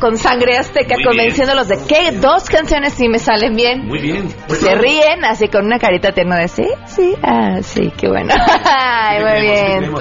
Con 0.00 0.16
sangre 0.16 0.56
azteca, 0.56 0.94
convenciéndolos 1.04 1.66
de 1.66 1.78
que 1.84 2.12
dos 2.12 2.44
canciones 2.44 2.92
sí 2.94 3.08
me 3.08 3.18
salen 3.18 3.56
bien. 3.56 3.86
Muy 3.86 4.00
bien. 4.00 4.28
Se 4.48 4.74
ríen 4.76 5.24
así 5.24 5.48
con 5.48 5.66
una 5.66 5.78
carita 5.78 6.12
tierna 6.12 6.36
de 6.38 6.46
sí, 6.46 6.66
sí, 6.86 7.14
ah, 7.22 7.58
sí, 7.62 7.92
qué 7.96 8.08
bueno. 8.08 8.34
muy 9.20 9.40
bien. 9.40 9.92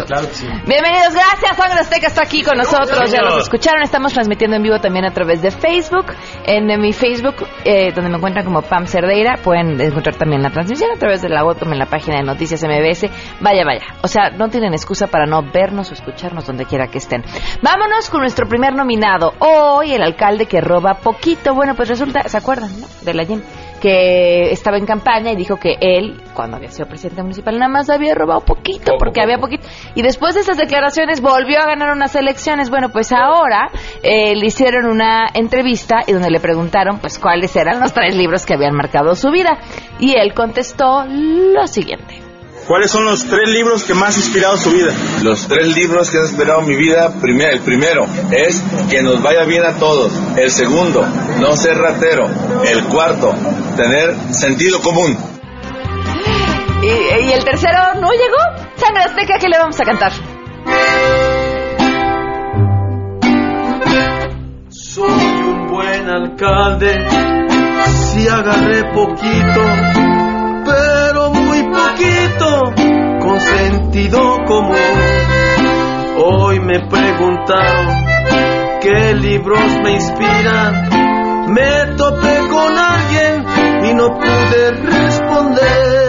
Bienvenidos, 0.67 1.13
gracias. 1.13 1.57
Sangre 1.57 1.79
Azteca 1.79 2.07
está 2.07 2.21
aquí 2.21 2.43
con 2.43 2.57
nosotros. 2.57 3.11
Ya 3.11 3.21
los 3.21 3.43
escucharon. 3.43 3.81
Estamos 3.81 4.13
transmitiendo 4.13 4.57
en 4.57 4.63
vivo 4.63 4.79
también 4.79 5.05
a 5.05 5.11
través 5.11 5.41
de 5.41 5.49
Facebook. 5.49 6.05
En, 6.45 6.67
mi 6.79 6.93
Facebook, 6.93 7.35
eh, 7.65 7.91
donde 7.93 8.11
me 8.11 8.17
encuentran 8.17 8.45
como 8.45 8.61
Pam 8.61 8.85
Cerdeira, 8.85 9.37
pueden 9.43 9.81
encontrar 9.81 10.15
también 10.15 10.43
la 10.43 10.51
transmisión 10.51 10.91
a 10.95 10.99
través 10.99 11.21
de 11.23 11.29
la 11.29 11.43
web, 11.43 11.57
en 11.61 11.79
la 11.79 11.87
página 11.87 12.17
de 12.17 12.23
Noticias 12.23 12.63
MBS. 12.63 13.09
Vaya, 13.41 13.65
vaya. 13.65 13.85
O 14.03 14.07
sea, 14.07 14.29
no 14.29 14.49
tienen 14.49 14.73
excusa 14.73 15.07
para 15.07 15.25
no 15.25 15.41
vernos 15.41 15.89
o 15.89 15.93
escucharnos 15.93 16.45
donde 16.45 16.65
quiera 16.65 16.87
que 16.87 16.99
estén. 16.99 17.23
Vámonos 17.61 18.09
con 18.11 18.21
nuestro 18.21 18.47
primer 18.47 18.75
nominado 18.75 19.33
hoy 19.47 19.93
el 19.93 20.01
alcalde 20.01 20.45
que 20.45 20.61
roba 20.61 20.95
poquito. 20.95 21.53
Bueno, 21.53 21.75
pues 21.75 21.89
resulta, 21.89 22.27
¿se 22.27 22.37
acuerdan, 22.37 22.79
no? 22.79 22.87
De 23.03 23.13
la 23.13 23.23
Yen, 23.23 23.43
que 23.81 24.51
estaba 24.51 24.77
en 24.77 24.85
campaña 24.85 25.31
y 25.31 25.35
dijo 25.35 25.57
que 25.57 25.77
él, 25.79 26.21
cuando 26.33 26.57
había 26.57 26.69
sido 26.69 26.87
presidente 26.87 27.21
municipal, 27.21 27.57
nada 27.57 27.71
más 27.71 27.89
había 27.89 28.15
robado 28.15 28.41
poquito, 28.41 28.93
porque 28.97 29.21
había 29.21 29.37
poquito. 29.37 29.67
Y 29.95 30.01
después 30.01 30.35
de 30.35 30.41
esas 30.41 30.57
declaraciones 30.57 31.21
volvió 31.21 31.59
a 31.59 31.65
ganar 31.65 31.95
unas 31.95 32.15
elecciones. 32.15 32.69
Bueno, 32.69 32.89
pues 32.89 33.11
ahora 33.11 33.69
eh, 34.03 34.35
le 34.35 34.45
hicieron 34.45 34.85
una 34.85 35.27
entrevista 35.33 36.03
y 36.05 36.13
donde 36.13 36.29
le 36.29 36.39
preguntaron, 36.39 36.99
pues, 36.99 37.19
cuáles 37.19 37.55
eran 37.55 37.79
los 37.79 37.93
tres 37.93 38.15
libros 38.15 38.45
que 38.45 38.53
habían 38.53 38.75
marcado 38.75 39.15
su 39.15 39.31
vida. 39.31 39.57
Y 39.99 40.17
él 40.17 40.33
contestó 40.33 41.05
lo 41.05 41.67
siguiente. 41.67 42.26
¿Cuáles 42.67 42.91
son 42.91 43.05
los 43.05 43.25
tres 43.25 43.47
libros 43.47 43.85
que 43.85 43.93
más 43.93 44.15
han 44.15 44.21
inspirado 44.21 44.57
su 44.57 44.71
vida? 44.71 44.91
Los 45.23 45.47
tres 45.47 45.73
libros 45.73 46.11
que 46.11 46.17
han 46.17 46.25
inspirado 46.25 46.61
mi 46.63 46.75
vida, 46.75 47.13
el 47.15 47.61
primero 47.61 48.05
es 48.29 48.61
que 48.89 49.01
nos 49.01 49.21
vaya 49.23 49.45
bien 49.45 49.65
a 49.65 49.79
todos. 49.79 50.11
El 50.35 50.51
segundo, 50.51 51.05
no 51.39 51.55
ser 51.55 51.77
ratero. 51.77 52.29
El 52.69 52.83
cuarto, 52.83 53.33
tener 53.77 54.13
sentido 54.33 54.81
común. 54.81 55.17
¿Y, 56.83 57.31
el 57.31 57.43
tercero 57.45 57.95
no 58.01 58.09
llegó? 58.11 58.67
Sangre 58.75 59.03
Azteca, 59.03 59.39
¿qué 59.39 59.47
le 59.47 59.57
vamos 59.57 59.79
a 59.79 59.85
cantar? 59.85 60.11
Soy 64.69 65.09
un 65.09 65.67
buen 65.67 66.09
alcalde, 66.09 67.07
si 67.85 68.27
agarré 68.27 68.83
poquito 68.93 70.26
con 73.19 73.39
sentido 73.39 74.19
común. 74.45 74.75
Hoy 76.17 76.59
me 76.59 76.79
preguntaron 76.87 78.05
qué 78.81 79.13
libros 79.15 79.71
me 79.83 79.91
inspiran. 79.91 80.89
Me 81.53 81.95
topé 81.95 82.37
con 82.49 82.77
alguien 82.77 83.45
y 83.89 83.93
no 83.93 84.13
pude 84.13 84.71
responder. 84.71 86.06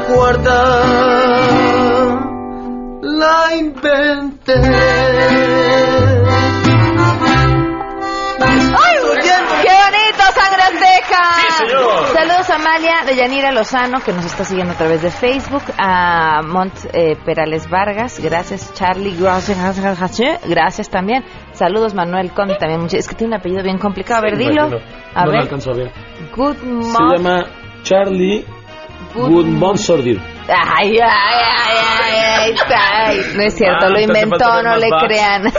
La 0.00 0.06
cuarta 0.06 0.56
la 3.02 3.56
inventé. 3.56 4.54
¡Qué 9.62 9.74
bonito, 9.84 10.22
sangre 10.34 10.62
azteca! 10.62 11.22
Saludos 12.14 12.50
a 12.50 12.54
Amalia 12.54 13.04
de 13.06 13.16
Yanira 13.16 13.52
Lozano, 13.52 14.00
que 14.00 14.12
nos 14.12 14.24
está 14.24 14.44
siguiendo 14.44 14.72
a 14.72 14.76
través 14.76 15.02
de 15.02 15.10
Facebook, 15.10 15.62
a 15.78 16.42
Mont 16.42 16.72
eh, 16.92 17.16
Perales 17.24 17.68
Vargas, 17.68 18.20
gracias 18.20 18.72
Charlie, 18.74 19.16
gracias, 19.18 19.58
gracias 20.46 20.88
también. 20.88 21.24
Saludos 21.52 21.94
Manuel 21.94 22.32
Conde 22.32 22.56
también, 22.56 22.86
es 22.92 23.08
que 23.08 23.14
tiene 23.14 23.34
un 23.34 23.40
apellido 23.40 23.62
bien 23.62 23.78
complicado, 23.78 24.20
a 24.20 24.22
ver, 24.22 24.36
dilo. 24.38 24.64
A 25.14 25.24
no 25.24 25.32
ver. 25.32 25.40
alcanzo 25.40 25.72
a 25.72 25.74
ver. 25.74 25.92
Good 26.34 26.56
Se 26.82 27.16
llama 27.16 27.44
Charlie 27.82 28.44
Good 29.14 29.76
Sordir. 29.76 30.20
Ay, 30.48 30.98
ay, 30.98 31.00
ay, 31.02 31.76
ay, 32.38 32.54
ay, 32.74 33.20
no 33.34 33.42
es 33.42 33.54
cierto, 33.54 33.88
lo 33.88 34.00
inventó, 34.00 34.62
no 34.62 34.76
le 34.76 34.88
crean. 35.06 35.44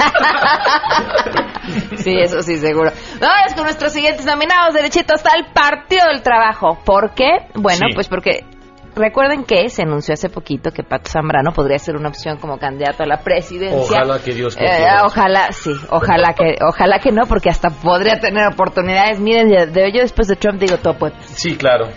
Sí, 1.95 2.17
eso 2.19 2.41
sí, 2.41 2.57
seguro. 2.57 2.91
Vamos 3.19 3.53
con 3.53 3.63
nuestros 3.63 3.93
siguientes 3.93 4.25
nominados, 4.25 4.73
derechito 4.73 5.13
hasta 5.13 5.35
el 5.37 5.45
Partido 5.53 6.07
del 6.07 6.23
Trabajo. 6.23 6.79
¿Por 6.83 7.13
qué? 7.13 7.29
Bueno, 7.53 7.87
pues 7.93 8.07
porque 8.07 8.43
Recuerden 8.95 9.45
que 9.45 9.69
se 9.69 9.83
anunció 9.83 10.13
hace 10.13 10.29
poquito 10.29 10.71
que 10.71 10.83
Pato 10.83 11.09
Zambrano 11.09 11.51
podría 11.53 11.79
ser 11.79 11.95
una 11.95 12.09
opción 12.09 12.37
como 12.37 12.57
candidato 12.57 13.03
a 13.03 13.05
la 13.05 13.17
presidencia. 13.23 13.99
Ojalá 14.01 14.19
que 14.19 14.33
Dios 14.33 14.57
eh, 14.59 14.85
Ojalá, 15.05 15.51
sí, 15.51 15.71
ojalá 15.89 16.33
que, 16.33 16.55
ojalá 16.61 16.99
que 16.99 17.11
no, 17.11 17.25
porque 17.25 17.49
hasta 17.49 17.69
podría 17.69 18.19
tener 18.19 18.45
oportunidades. 18.51 19.19
Miren, 19.19 19.47
de, 19.47 19.91
yo 19.93 20.01
después 20.01 20.27
de 20.27 20.35
Trump 20.35 20.59
digo 20.59 20.77
todo 20.77 20.95
puede. 20.95 21.13
Sí, 21.21 21.55
claro. 21.55 21.87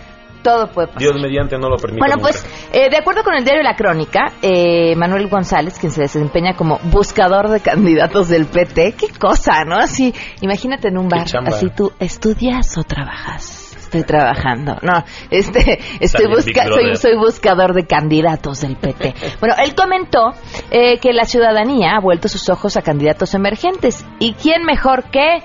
Todo 0.45 0.67
puede 0.67 0.89
pasar. 0.89 1.01
Dios 1.01 1.15
mediante 1.19 1.57
no 1.57 1.69
lo 1.69 1.77
permite. 1.77 1.97
Bueno, 1.97 2.21
pues, 2.21 2.45
eh, 2.71 2.87
de 2.91 2.97
acuerdo 2.97 3.23
con 3.23 3.33
el 3.33 3.43
diario 3.43 3.63
La 3.63 3.75
Crónica, 3.75 4.31
eh, 4.43 4.95
Manuel 4.95 5.27
González, 5.27 5.79
quien 5.79 5.91
se 5.91 6.01
desempeña 6.01 6.53
como 6.55 6.77
buscador 6.83 7.49
de 7.49 7.61
candidatos 7.61 8.29
del 8.29 8.45
PT, 8.45 8.93
qué 8.93 9.07
cosa, 9.19 9.63
¿no? 9.65 9.75
Así, 9.75 10.13
imagínate 10.41 10.89
en 10.89 10.99
un 10.99 11.09
bar, 11.09 11.25
así 11.47 11.71
tú 11.75 11.91
estudias 11.99 12.77
o 12.77 12.83
trabajas 12.83 13.63
estoy 13.75 14.03
trabajando. 14.03 14.75
No, 14.81 15.03
este, 15.31 15.79
estoy 15.99 16.27
busca 16.27 16.65
soy, 16.65 16.95
soy, 16.95 17.15
buscador 17.15 17.73
de 17.73 17.85
candidatos 17.85 18.61
del 18.61 18.75
PT. 18.75 19.15
Bueno, 19.39 19.55
él 19.63 19.73
comentó 19.73 20.31
eh, 20.69 20.99
que 20.99 21.11
la 21.13 21.25
ciudadanía 21.25 21.95
ha 21.95 21.99
vuelto 22.01 22.27
sus 22.27 22.49
ojos 22.49 22.77
a 22.77 22.81
candidatos 22.81 23.33
emergentes. 23.33 24.05
¿Y 24.19 24.33
quién 24.33 24.63
mejor 24.63 25.05
que 25.05 25.39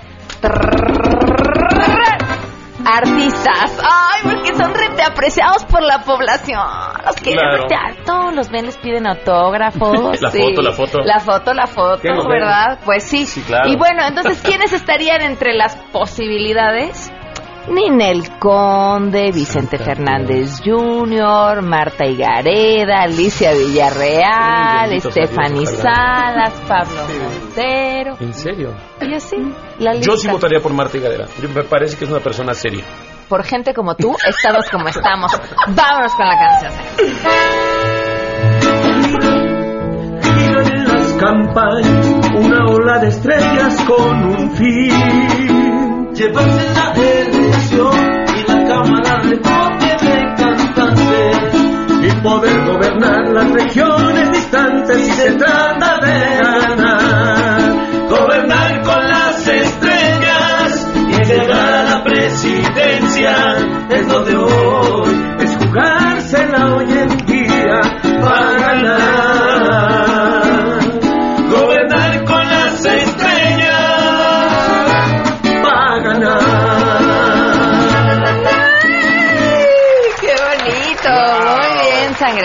artistas. 2.96 3.78
Ay, 3.82 4.20
porque 4.24 4.54
son 4.54 4.74
rete 4.74 5.02
apreciados 5.02 5.64
por 5.64 5.82
la 5.82 6.02
población. 6.02 6.60
Los 7.04 7.16
quieren 7.16 7.44
Todos 8.04 8.34
los 8.34 8.50
ven, 8.50 8.66
les 8.66 8.76
piden 8.78 9.06
autógrafos. 9.06 10.20
la 10.20 10.30
foto, 10.30 10.62
la 10.62 10.72
foto. 10.72 10.98
La 11.04 11.20
foto, 11.20 11.54
la 11.54 11.66
foto, 11.66 12.28
¿verdad? 12.28 12.78
Pues 12.84 13.04
sí. 13.04 13.26
sí 13.26 13.42
claro. 13.42 13.68
Y 13.68 13.76
bueno, 13.76 14.02
entonces, 14.06 14.40
¿quiénes 14.44 14.72
estarían 14.72 15.22
entre 15.22 15.54
las 15.54 15.76
posibilidades? 15.92 17.12
Ninel 17.68 18.38
Conde, 18.38 19.30
Vicente 19.32 19.78
Fernández 19.78 20.60
Jr., 20.64 21.62
Marta 21.62 22.06
Higareda, 22.06 23.02
Alicia 23.02 23.52
Villarreal, 23.52 25.00
Stephanie 25.00 25.66
Salas, 25.66 26.54
Pablo 26.66 27.02
Montero. 27.22 28.16
¿En 28.20 28.34
serio? 28.34 28.74
Y 29.00 29.14
así, 29.14 29.36
la 29.78 29.94
Yo 29.96 30.16
sí 30.16 30.28
votaría 30.28 30.60
por 30.60 30.72
Marta 30.72 30.96
Higareda. 30.96 31.26
Me 31.54 31.64
parece 31.64 31.96
que 31.96 32.04
es 32.04 32.10
una 32.10 32.20
persona 32.20 32.54
seria. 32.54 32.84
Por 33.28 33.44
gente 33.44 33.74
como 33.74 33.94
tú, 33.94 34.16
estamos 34.26 34.68
como 34.70 34.88
estamos. 34.88 35.30
Vámonos 35.68 36.14
con 36.14 36.26
la 36.26 36.36
canción. 36.36 36.72
en 40.58 40.84
las 40.84 41.12
campañas 41.14 42.06
una 42.34 42.64
ola 42.66 42.98
de 42.98 43.08
estrellas 43.08 43.84
con 43.84 44.24
un 44.24 44.50
fin. 44.52 46.10
Llevarse 46.14 46.74
la 46.74 46.92
y 47.88 48.42
la 48.46 48.64
Cámara 48.68 49.20
recoge 49.22 49.90
de 50.06 50.34
cantantes 50.36 51.36
y 52.02 52.22
poder 52.22 52.64
gobernar 52.66 53.28
las 53.28 53.50
regiones 53.50 54.32
distantes 54.32 54.98
y 54.98 55.12
se 55.12 55.32
trata 55.32 55.98
de 56.00 56.42
ganar. 56.42 56.79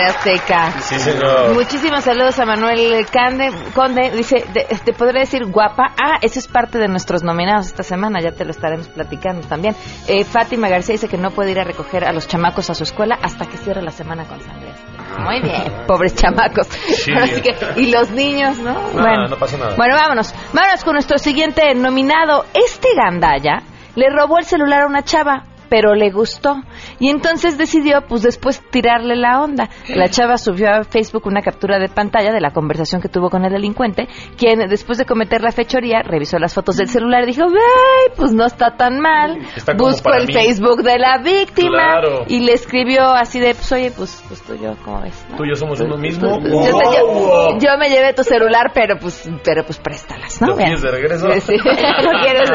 Azteca. 0.08 0.72
Sí, 0.80 0.98
señor. 0.98 1.54
Muchísimos 1.54 2.04
saludos 2.04 2.38
a 2.38 2.46
Manuel 2.46 3.06
Conde. 3.06 3.50
Conde 3.74 4.10
dice, 4.10 4.44
te 4.84 4.92
podría 4.92 5.20
decir 5.20 5.44
guapa. 5.46 5.92
Ah, 5.96 6.18
eso 6.22 6.38
es 6.38 6.48
parte 6.48 6.78
de 6.78 6.88
nuestros 6.88 7.22
nominados 7.22 7.66
esta 7.66 7.82
semana, 7.82 8.20
ya 8.20 8.32
te 8.32 8.44
lo 8.44 8.50
estaremos 8.50 8.88
platicando 8.88 9.46
también. 9.46 9.74
Eh, 10.08 10.24
Fátima 10.24 10.68
García 10.68 10.94
dice 10.94 11.08
que 11.08 11.18
no 11.18 11.30
puede 11.30 11.52
ir 11.52 11.60
a 11.60 11.64
recoger 11.64 12.04
a 12.04 12.12
los 12.12 12.28
chamacos 12.28 12.70
a 12.70 12.74
su 12.74 12.84
escuela 12.84 13.18
hasta 13.22 13.46
que 13.46 13.56
cierre 13.56 13.82
la 13.82 13.92
semana 13.92 14.24
con 14.24 14.40
sangre. 14.40 14.72
Muy 15.18 15.40
bien, 15.40 15.62
pobres 15.86 16.14
chamacos. 16.14 16.68
Así 17.16 17.40
que, 17.40 17.54
y 17.76 17.90
los 17.90 18.10
niños, 18.10 18.58
¿no? 18.58 18.74
bueno, 18.92 19.28
no 19.28 19.36
pasa 19.36 19.56
nada. 19.56 19.74
Bueno, 19.76 19.94
vámonos. 19.96 20.34
Vámonos 20.52 20.84
con 20.84 20.94
nuestro 20.94 21.18
siguiente 21.18 21.74
nominado. 21.74 22.44
Este 22.54 22.88
gandaya 22.96 23.62
le 23.94 24.10
robó 24.10 24.38
el 24.38 24.44
celular 24.44 24.82
a 24.82 24.86
una 24.86 25.02
chava 25.02 25.44
pero 25.68 25.94
le 25.94 26.10
gustó. 26.10 26.56
Y 26.98 27.10
entonces 27.10 27.58
decidió, 27.58 28.02
pues 28.08 28.22
después 28.22 28.62
tirarle 28.70 29.16
la 29.16 29.40
onda. 29.40 29.68
La 29.88 30.08
chava 30.08 30.38
subió 30.38 30.70
a 30.70 30.84
Facebook 30.84 31.26
una 31.26 31.42
captura 31.42 31.78
de 31.78 31.88
pantalla 31.88 32.32
de 32.32 32.40
la 32.40 32.52
conversación 32.52 33.00
que 33.00 33.08
tuvo 33.08 33.30
con 33.30 33.44
el 33.44 33.52
delincuente, 33.52 34.08
quien 34.36 34.58
después 34.68 34.98
de 34.98 35.04
cometer 35.04 35.42
la 35.42 35.52
fechoría 35.52 36.02
revisó 36.02 36.38
las 36.38 36.54
fotos 36.54 36.76
del 36.76 36.88
celular 36.88 37.22
y 37.24 37.26
dijo, 37.26 37.44
ay, 37.44 38.12
pues 38.16 38.32
no 38.32 38.46
está 38.46 38.76
tan 38.76 39.00
mal. 39.00 39.38
Buscó 39.76 40.14
el 40.14 40.32
Facebook 40.32 40.82
de 40.82 40.98
la 40.98 41.18
víctima 41.18 42.00
y 42.26 42.40
le 42.40 42.52
escribió 42.52 43.02
así 43.12 43.40
de, 43.40 43.54
pues 43.54 43.70
oye, 43.72 43.92
pues, 43.96 44.24
pues 44.28 44.42
tú 44.42 44.54
y 44.54 44.58
yo, 44.60 44.74
¿cómo 44.84 45.02
ves? 45.02 45.26
Tú 45.36 45.44
y 45.44 45.50
yo 45.50 45.54
somos 45.54 45.80
uno 45.80 45.96
mismo. 45.96 46.38
yo, 46.40 47.78
me 47.78 47.88
llevé 47.88 48.12
tu 48.14 48.22
celular, 48.22 48.70
pero 48.74 48.96
pues, 48.98 49.28
pero 49.44 49.64
pues 49.64 49.78
préstalas, 49.78 50.40
¿no? 50.40 50.48
¿Lo 50.48 50.56
quieres 50.56 50.82
de 50.82 50.90
regreso? 50.90 51.28
Sí, 51.40 51.56
¿Lo 51.56 52.20
quieres? 52.22 52.50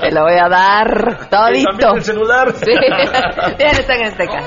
Te 0.00 0.10
lo 0.12 0.22
voy 0.22 0.38
a 0.38 0.48
dar 0.48 1.28
todito. 1.30 1.94
el 1.94 2.02
celular? 2.02 2.52
Sí, 2.64 2.72
bien, 3.58 3.70
está 3.70 3.94
en. 3.96 4.40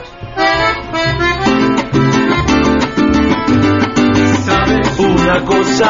¿Sabes 4.46 5.00
una 5.00 5.46
cosa? 5.46 5.90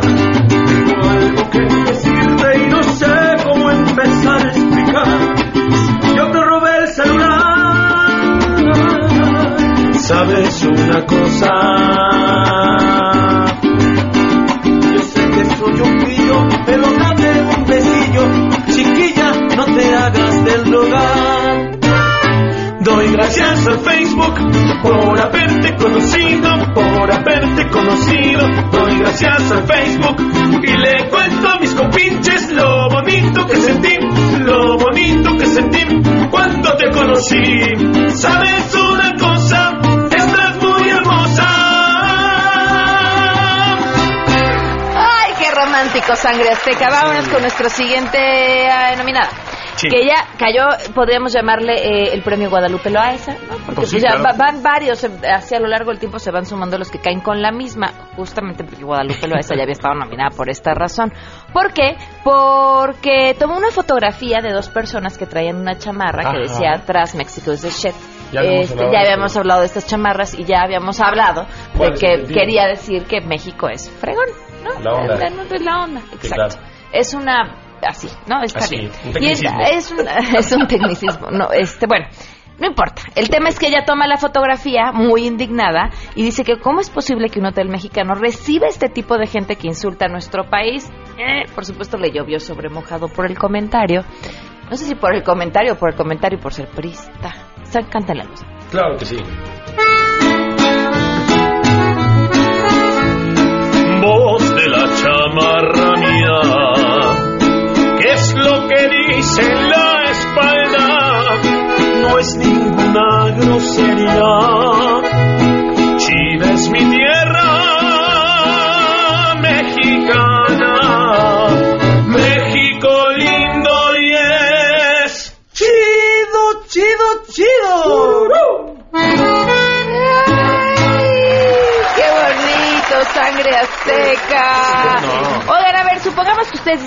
Tengo 0.00 1.08
algo 1.08 1.50
que 1.50 1.60
decirte 1.60 2.58
y 2.58 2.66
no 2.68 2.82
sé 2.82 3.36
cómo 3.44 3.70
empezar 3.70 4.46
a 4.46 4.48
explicar. 4.50 5.34
Yo 6.16 6.30
te 6.30 6.40
robé 6.40 6.78
el 6.78 6.88
celular. 6.88 8.40
¿Sabes 9.98 10.64
una 10.64 11.06
cosa? 11.06 12.09
Del 20.50 20.74
hogar. 20.74 21.78
Doy 22.80 23.12
gracias 23.12 23.66
al 23.66 23.78
Facebook 23.80 24.34
por 24.82 25.20
haberte 25.20 25.76
conocido, 25.76 26.50
por 26.74 27.12
haberte 27.12 27.68
conocido. 27.68 28.48
Doy 28.72 28.98
gracias 28.98 29.52
al 29.52 29.66
Facebook 29.66 30.16
y 30.62 30.76
le 30.76 31.08
cuento 31.08 31.48
a 31.48 31.58
mis 31.60 31.74
compinches 31.74 32.50
lo 32.52 32.88
bonito 32.88 33.46
que 33.46 33.56
sentí, 33.56 33.96
lo 34.40 34.78
bonito 34.78 35.36
que 35.36 35.46
sentí 35.46 35.84
cuando 36.30 36.76
te 36.76 36.90
conocí. 36.90 37.42
¿Sabes 38.14 38.74
una 38.74 39.14
cosa? 39.18 39.78
Estás 40.10 40.56
muy 40.56 40.88
hermosa. 40.88 41.46
Ay, 44.96 45.32
qué 45.38 45.50
romántico, 45.54 46.16
sangre 46.16 46.50
azteca. 46.50 46.88
Vámonos 46.90 47.28
con 47.28 47.42
nuestro 47.42 47.68
siguiente 47.68 48.18
uh, 48.18 48.96
nominada 48.96 49.28
que 49.88 50.06
ya 50.06 50.26
cayó, 50.38 50.66
podríamos 50.94 51.32
llamarle 51.32 51.74
eh, 51.74 52.12
el 52.12 52.22
premio 52.22 52.50
Guadalupe 52.50 52.90
Loaesa, 52.90 53.32
¿no? 53.32 53.56
Porque 53.64 53.82
pues 53.82 53.90
ya 53.92 54.16
van 54.16 54.62
varios, 54.62 55.04
así 55.04 55.54
a 55.54 55.60
lo 55.60 55.68
largo 55.68 55.90
del 55.90 55.98
tiempo 55.98 56.18
se 56.18 56.30
van 56.30 56.46
sumando 56.46 56.78
los 56.78 56.90
que 56.90 56.98
caen 56.98 57.20
con 57.20 57.40
la 57.40 57.52
misma, 57.52 57.92
justamente 58.16 58.64
porque 58.64 58.84
Guadalupe 58.84 59.26
Loaesa 59.26 59.54
ya 59.54 59.62
había 59.62 59.72
estado 59.72 59.94
nominada 59.94 60.30
por 60.36 60.50
esta 60.50 60.74
razón. 60.74 61.12
¿Por 61.52 61.72
qué? 61.72 61.96
Porque 62.24 63.34
tomó 63.38 63.56
una 63.56 63.70
fotografía 63.70 64.40
de 64.42 64.52
dos 64.52 64.68
personas 64.68 65.16
que 65.16 65.26
traían 65.26 65.56
una 65.56 65.78
chamarra 65.78 66.32
que 66.32 66.40
decía 66.40 66.72
atrás 66.74 67.14
México 67.14 67.52
es 67.52 67.62
the 67.62 67.70
shit. 67.70 67.94
Ya, 68.32 68.42
este, 68.42 68.76
ya 68.92 69.00
habíamos 69.00 69.36
hablado 69.36 69.60
de 69.60 69.66
estas 69.66 69.86
chamarras 69.86 70.38
y 70.38 70.44
ya 70.44 70.60
habíamos 70.62 71.00
hablado 71.00 71.46
de 71.74 71.92
que 71.94 72.32
quería 72.32 72.66
decir 72.66 73.04
que 73.04 73.20
México 73.20 73.68
es 73.68 73.90
fregón, 73.90 74.26
¿no? 74.62 74.78
La 74.80 74.94
onda. 74.94 75.26
es 75.50 75.62
la 75.62 75.82
onda, 75.82 76.00
exacto. 76.12 76.56
Es 76.92 77.12
una 77.14 77.69
así, 77.86 78.08
¿no? 78.26 78.42
Está 78.42 78.66
bien. 78.68 78.90
es, 79.22 79.90
un, 79.90 80.06
es 80.36 80.52
un 80.52 80.66
tecnicismo, 80.66 81.30
no, 81.30 81.50
este, 81.52 81.86
bueno. 81.86 82.06
No 82.60 82.66
importa. 82.66 83.02
El 83.14 83.30
tema 83.30 83.48
es 83.48 83.58
que 83.58 83.68
ella 83.68 83.86
toma 83.86 84.06
la 84.06 84.18
fotografía 84.18 84.92
muy 84.92 85.26
indignada 85.26 85.88
y 86.14 86.22
dice 86.22 86.44
que 86.44 86.58
cómo 86.58 86.80
es 86.80 86.90
posible 86.90 87.30
que 87.30 87.40
un 87.40 87.46
hotel 87.46 87.70
mexicano 87.70 88.14
reciba 88.14 88.66
este 88.66 88.90
tipo 88.90 89.16
de 89.16 89.26
gente 89.26 89.56
que 89.56 89.66
insulta 89.66 90.04
a 90.04 90.08
nuestro 90.08 90.44
país. 90.50 90.86
Eh, 91.16 91.50
por 91.54 91.64
supuesto 91.64 91.96
le 91.96 92.12
llovió 92.12 92.38
sobre 92.38 92.68
mojado 92.68 93.08
por 93.08 93.24
el 93.24 93.38
comentario. 93.38 94.02
No 94.70 94.76
sé 94.76 94.84
si 94.84 94.94
por 94.94 95.14
el 95.14 95.22
comentario 95.22 95.72
o 95.72 95.76
por 95.76 95.88
el 95.88 95.96
comentario 95.96 96.38
por 96.38 96.52
ser 96.52 96.68
prista. 96.68 97.32
O 97.62 97.64
sea, 97.64 97.80
la 98.14 98.24
luz. 98.24 98.40
Claro 98.70 98.96
que 98.98 99.06
sí. 99.06 99.16
Voz 104.02 104.54
de 104.54 104.68
la 104.68 104.86
chamarra 104.96 105.92
mía 105.96 107.29
lo 108.34 108.68
que 108.68 108.88
dice 108.88 109.42
la 109.42 110.10
espalda 110.10 111.40
no 112.02 112.18
es 112.18 112.36
ninguna 112.36 113.30
grosería. 113.30 113.79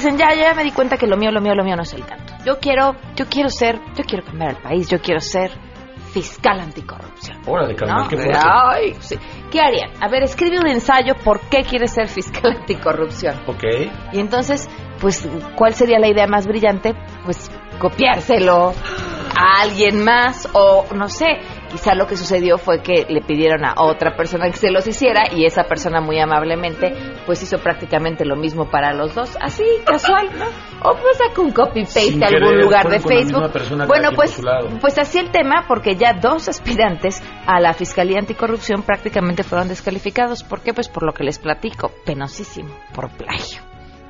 Dicen, 0.04 0.18
ya, 0.18 0.34
ya 0.36 0.54
me 0.54 0.64
di 0.64 0.72
cuenta 0.72 0.98
que 0.98 1.08
lo 1.08 1.18
mío, 1.18 1.32
lo 1.32 1.42
mío, 1.42 1.56
lo 1.56 1.64
mío 1.64 1.76
no 1.76 1.84
es 1.84 1.94
el 1.94 2.06
canto. 2.06 2.34
Yo 2.46 2.60
quiero, 2.60 2.96
yo 3.16 3.26
quiero 3.28 3.50
ser, 3.50 3.80
yo 3.96 4.04
quiero 4.04 4.26
cambiar 4.26 4.52
el 4.52 4.58
país, 4.58 4.90
yo 4.90 5.00
quiero 5.00 5.22
ser 5.22 5.52
fiscal 6.12 6.60
anticorrupción. 6.60 7.42
Órale, 7.48 7.76
carnal, 7.76 8.04
¿No? 8.04 8.10
qué 8.10 8.18
fuerte. 8.18 8.40
Ay, 8.44 8.96
sí. 9.00 9.16
¿Qué 9.52 9.60
harían? 9.60 9.92
A 10.02 10.10
ver, 10.10 10.24
escribe 10.24 10.60
un 10.60 10.68
ensayo 10.68 11.16
por 11.24 11.40
qué 11.50 11.64
quieres 11.64 11.92
ser 11.92 12.08
fiscal 12.08 12.58
anticorrupción. 12.58 13.42
Ok. 13.48 13.64
Y 14.12 14.20
entonces, 14.20 14.70
pues, 15.00 15.28
¿cuál 15.56 15.74
sería 15.74 16.00
la 16.00 16.08
idea 16.08 16.28
más 16.28 16.46
brillante? 16.46 16.94
Pues 17.24 17.50
copiárselo 17.80 18.74
a 19.36 19.62
alguien 19.62 20.04
más 20.04 20.48
o 20.54 20.86
no 20.94 21.08
sé, 21.08 21.40
quizá 21.74 21.96
lo 21.96 22.06
que 22.06 22.16
sucedió 22.16 22.60
fue 22.60 22.84
que 22.84 23.08
le 23.10 23.22
pidieron 23.22 23.66
a 23.66 23.74
otra 23.78 24.16
persona 24.16 24.46
que 24.46 24.58
se 24.58 24.70
los 24.70 24.86
hiciera 24.86 25.24
y 25.34 25.46
esa 25.46 25.64
persona 25.64 26.02
muy 26.02 26.20
amablemente 26.20 26.94
pues 27.26 27.42
hizo 27.42 27.58
prácticamente 27.58 28.26
lo 28.26 28.36
mismo 28.36 28.70
para 28.70 28.94
los 28.94 29.16
dos, 29.16 29.36
así, 29.42 29.64
casual, 29.84 30.30
¿no? 30.38 30.46
O 30.88 30.96
pues 30.96 31.18
sacó 31.18 31.42
un 31.42 31.52
copy-paste 31.52 32.02
Sin 32.02 32.20
de 32.20 32.28
algún 32.28 32.50
querer, 32.50 32.64
lugar 32.64 32.90
de 32.90 33.00
Facebook. 33.00 33.88
Bueno, 33.88 34.12
pues, 34.16 34.40
pues 34.80 35.00
así 35.00 35.18
el 35.18 35.32
tema 35.32 35.66
porque 35.68 35.96
ya 35.96 36.14
dos 36.14 36.48
aspirantes 36.48 37.24
a 37.48 37.60
la 37.60 37.74
Fiscalía 37.74 38.20
Anticorrupción 38.20 38.84
prácticamente 38.84 39.42
fueron 39.42 39.68
descalificados. 39.68 40.44
¿Por 40.44 40.62
qué? 40.62 40.76
Pues 40.76 40.90
por 40.90 41.04
lo 41.04 41.14
que 41.14 41.24
les 41.24 41.40
platico, 41.40 41.92
penosísimo, 42.06 42.70
por 42.94 43.10
plagio. 43.10 43.62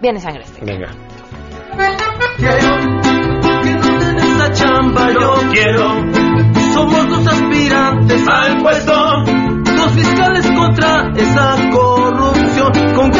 Viene 0.01 0.19
sangre 0.19 0.43
azteca. 0.43 0.65
Venga. 0.65 0.89
esta 4.17 4.51
chamba 4.51 5.11
yo 5.13 5.33
quiero. 5.53 6.32
Somos 6.73 7.07
dos 7.07 7.27
aspirantes 7.27 8.27
al 8.27 8.57
puesto, 8.57 8.93
dos 9.75 9.91
fiscales 9.91 10.51
contra 10.51 11.13
esa 11.15 11.55
corrupción, 11.71 12.71
con 12.95 13.11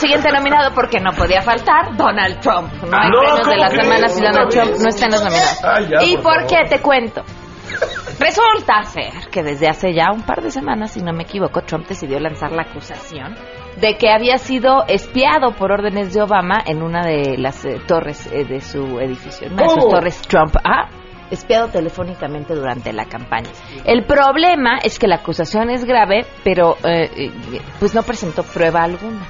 siguiente 0.00 0.30
nominado 0.32 0.72
porque 0.74 0.98
no 1.00 1.12
podía 1.12 1.42
faltar, 1.42 1.96
Donald 1.96 2.40
Trump. 2.40 2.72
No 2.82 2.98
hay 2.98 3.10
No, 3.10 3.18
premios 3.20 3.46
de 3.46 3.52
¿cómo 3.52 3.56
la 3.56 3.68
semana 3.68 4.08
si 4.08 4.22
Donald 4.22 4.48
Trump 4.48 4.70
no 4.80 4.88
está 4.88 5.04
en 5.06 5.12
los 5.12 5.22
nominados. 5.24 5.88
Ya, 5.88 6.02
¿Y 6.02 6.16
por 6.18 6.46
qué? 6.46 6.64
Te 6.68 6.80
cuento. 6.80 7.22
Resulta 8.18 8.82
ser 8.82 9.12
que 9.30 9.42
desde 9.42 9.68
hace 9.68 9.94
ya 9.94 10.10
un 10.12 10.22
par 10.22 10.42
de 10.42 10.50
semanas, 10.50 10.92
si 10.92 11.00
no 11.02 11.12
me 11.12 11.22
equivoco, 11.22 11.62
Trump 11.62 11.86
decidió 11.86 12.18
lanzar 12.18 12.52
la 12.52 12.62
acusación 12.62 13.36
de 13.80 13.96
que 13.96 14.10
había 14.10 14.38
sido 14.38 14.84
espiado 14.88 15.52
por 15.52 15.72
órdenes 15.72 16.12
de 16.12 16.22
Obama 16.22 16.58
en 16.66 16.82
una 16.82 17.02
de 17.02 17.38
las 17.38 17.64
eh, 17.64 17.80
torres 17.86 18.26
eh, 18.32 18.44
de 18.44 18.60
su 18.60 18.98
edificio, 19.00 19.48
una 19.48 19.62
de 19.62 19.68
sus 19.70 19.88
torres 19.88 20.20
Trump. 20.22 20.54
Ah, 20.64 20.88
espiado 21.30 21.68
telefónicamente 21.68 22.54
durante 22.54 22.92
la 22.92 23.06
campaña. 23.06 23.48
El 23.84 24.04
problema 24.04 24.78
es 24.82 24.98
que 24.98 25.06
la 25.06 25.16
acusación 25.16 25.70
es 25.70 25.84
grave, 25.84 26.26
pero 26.44 26.76
eh, 26.84 27.08
eh, 27.16 27.30
pues 27.78 27.94
no 27.94 28.02
presentó 28.02 28.42
prueba 28.42 28.82
alguna. 28.82 29.20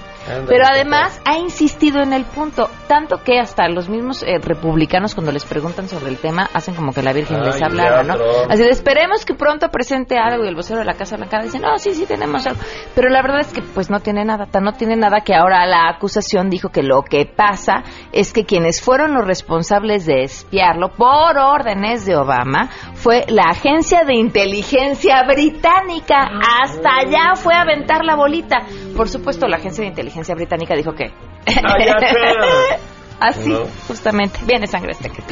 Pero 0.46 0.64
además 0.66 1.20
ha 1.24 1.38
insistido 1.38 2.02
en 2.02 2.12
el 2.12 2.24
punto, 2.24 2.68
tanto 2.86 3.18
que 3.24 3.38
hasta 3.38 3.68
los 3.68 3.88
mismos 3.88 4.22
eh, 4.22 4.38
republicanos 4.40 5.14
cuando 5.14 5.32
les 5.32 5.44
preguntan 5.44 5.88
sobre 5.88 6.10
el 6.10 6.18
tema 6.18 6.48
hacen 6.52 6.74
como 6.74 6.92
que 6.92 7.02
la 7.02 7.12
Virgen 7.12 7.38
Ay, 7.40 7.46
les 7.46 7.62
hablara, 7.62 8.02
¿no? 8.02 8.14
Así 8.48 8.62
de 8.62 8.70
esperemos 8.70 9.24
que 9.24 9.34
pronto 9.34 9.68
presente 9.70 10.18
algo 10.18 10.44
y 10.44 10.48
el 10.48 10.54
vocero 10.54 10.80
de 10.80 10.84
la 10.84 10.94
Casa 10.94 11.16
Blanca 11.16 11.42
dice, 11.42 11.58
no, 11.58 11.78
sí, 11.78 11.94
sí 11.94 12.06
tenemos 12.06 12.46
algo. 12.46 12.60
Pero 12.94 13.08
la 13.08 13.22
verdad 13.22 13.40
es 13.40 13.52
que 13.52 13.62
pues 13.62 13.90
no 13.90 14.00
tiene 14.00 14.24
nada, 14.24 14.46
tan 14.46 14.64
no 14.64 14.72
tiene 14.72 14.96
nada 14.96 15.22
que 15.22 15.34
ahora 15.34 15.66
la 15.66 15.88
acusación 15.88 16.50
dijo 16.50 16.68
que 16.68 16.82
lo 16.82 17.02
que 17.02 17.24
pasa 17.24 17.82
es 18.12 18.32
que 18.32 18.44
quienes 18.44 18.82
fueron 18.82 19.14
los 19.14 19.26
responsables 19.26 20.06
de 20.06 20.22
espiarlo 20.22 20.90
por 20.90 21.38
órdenes 21.38 22.04
de 22.04 22.16
Obama 22.16 22.70
fue 22.94 23.24
la 23.28 23.44
agencia 23.50 24.04
de 24.04 24.14
inteligencia 24.14 25.24
británica. 25.26 26.30
Hasta 26.62 26.90
allá 26.98 27.34
fue 27.36 27.54
a 27.54 27.62
aventar 27.62 28.04
la 28.04 28.16
bolita. 28.16 28.66
Por 28.96 29.08
supuesto, 29.08 29.48
la 29.48 29.56
agencia 29.56 29.82
de 29.82 29.88
inteligencia 29.88 30.09
británica 30.34 30.74
dijo 30.74 30.92
que... 30.94 31.10
Así, 33.20 33.50
No. 33.50 33.66
justamente. 33.86 34.38
Viene 34.46 34.66
sangre 34.66 34.92
azteca. 34.92 35.22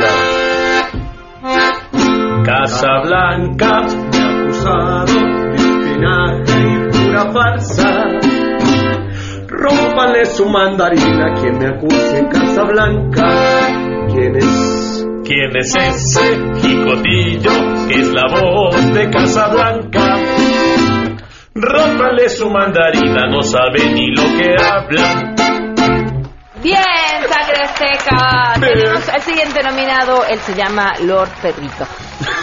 Casa 2.45 2.89
Blanca 3.03 3.81
me 3.83 4.19
ha 4.19 4.43
acusado 4.43 5.05
de 5.07 5.55
espionaje 5.55 6.61
y 6.61 7.07
pura 7.07 7.33
farsa. 7.33 8.05
Rómpale 9.49 10.27
su 10.27 10.47
mandarina 10.49 11.35
quien 11.41 11.59
me 11.59 11.67
acuse 11.69 12.19
en 12.19 12.27
Casa 12.29 12.63
Blanca. 12.65 13.27
¿Quién 14.13 14.37
es? 14.37 15.07
¿Quién 15.25 15.57
es 15.57 15.75
ese 15.77 16.37
jicotillo 16.61 17.51
que 17.89 17.95
es 18.01 18.09
la 18.13 18.25
voz 18.31 18.95
de 18.95 19.11
Casa 19.11 19.49
Blanca? 19.49 20.17
Rómpale 21.61 22.29
su 22.29 22.49
mandarina, 22.49 23.27
no 23.29 23.43
sabe 23.43 23.85
ni 23.93 24.15
lo 24.15 24.23
que 24.23 24.55
habla. 24.63 25.35
Bien, 26.63 27.29
sangre 27.29 27.63
azteca. 27.65 28.55
Tenemos 28.61 29.09
al 29.09 29.23
siguiente 29.23 29.61
nominado, 29.63 30.25
él 30.25 30.39
se 30.39 30.55
llama 30.55 30.95
Lord 31.03 31.31
Perrito. 31.43 31.85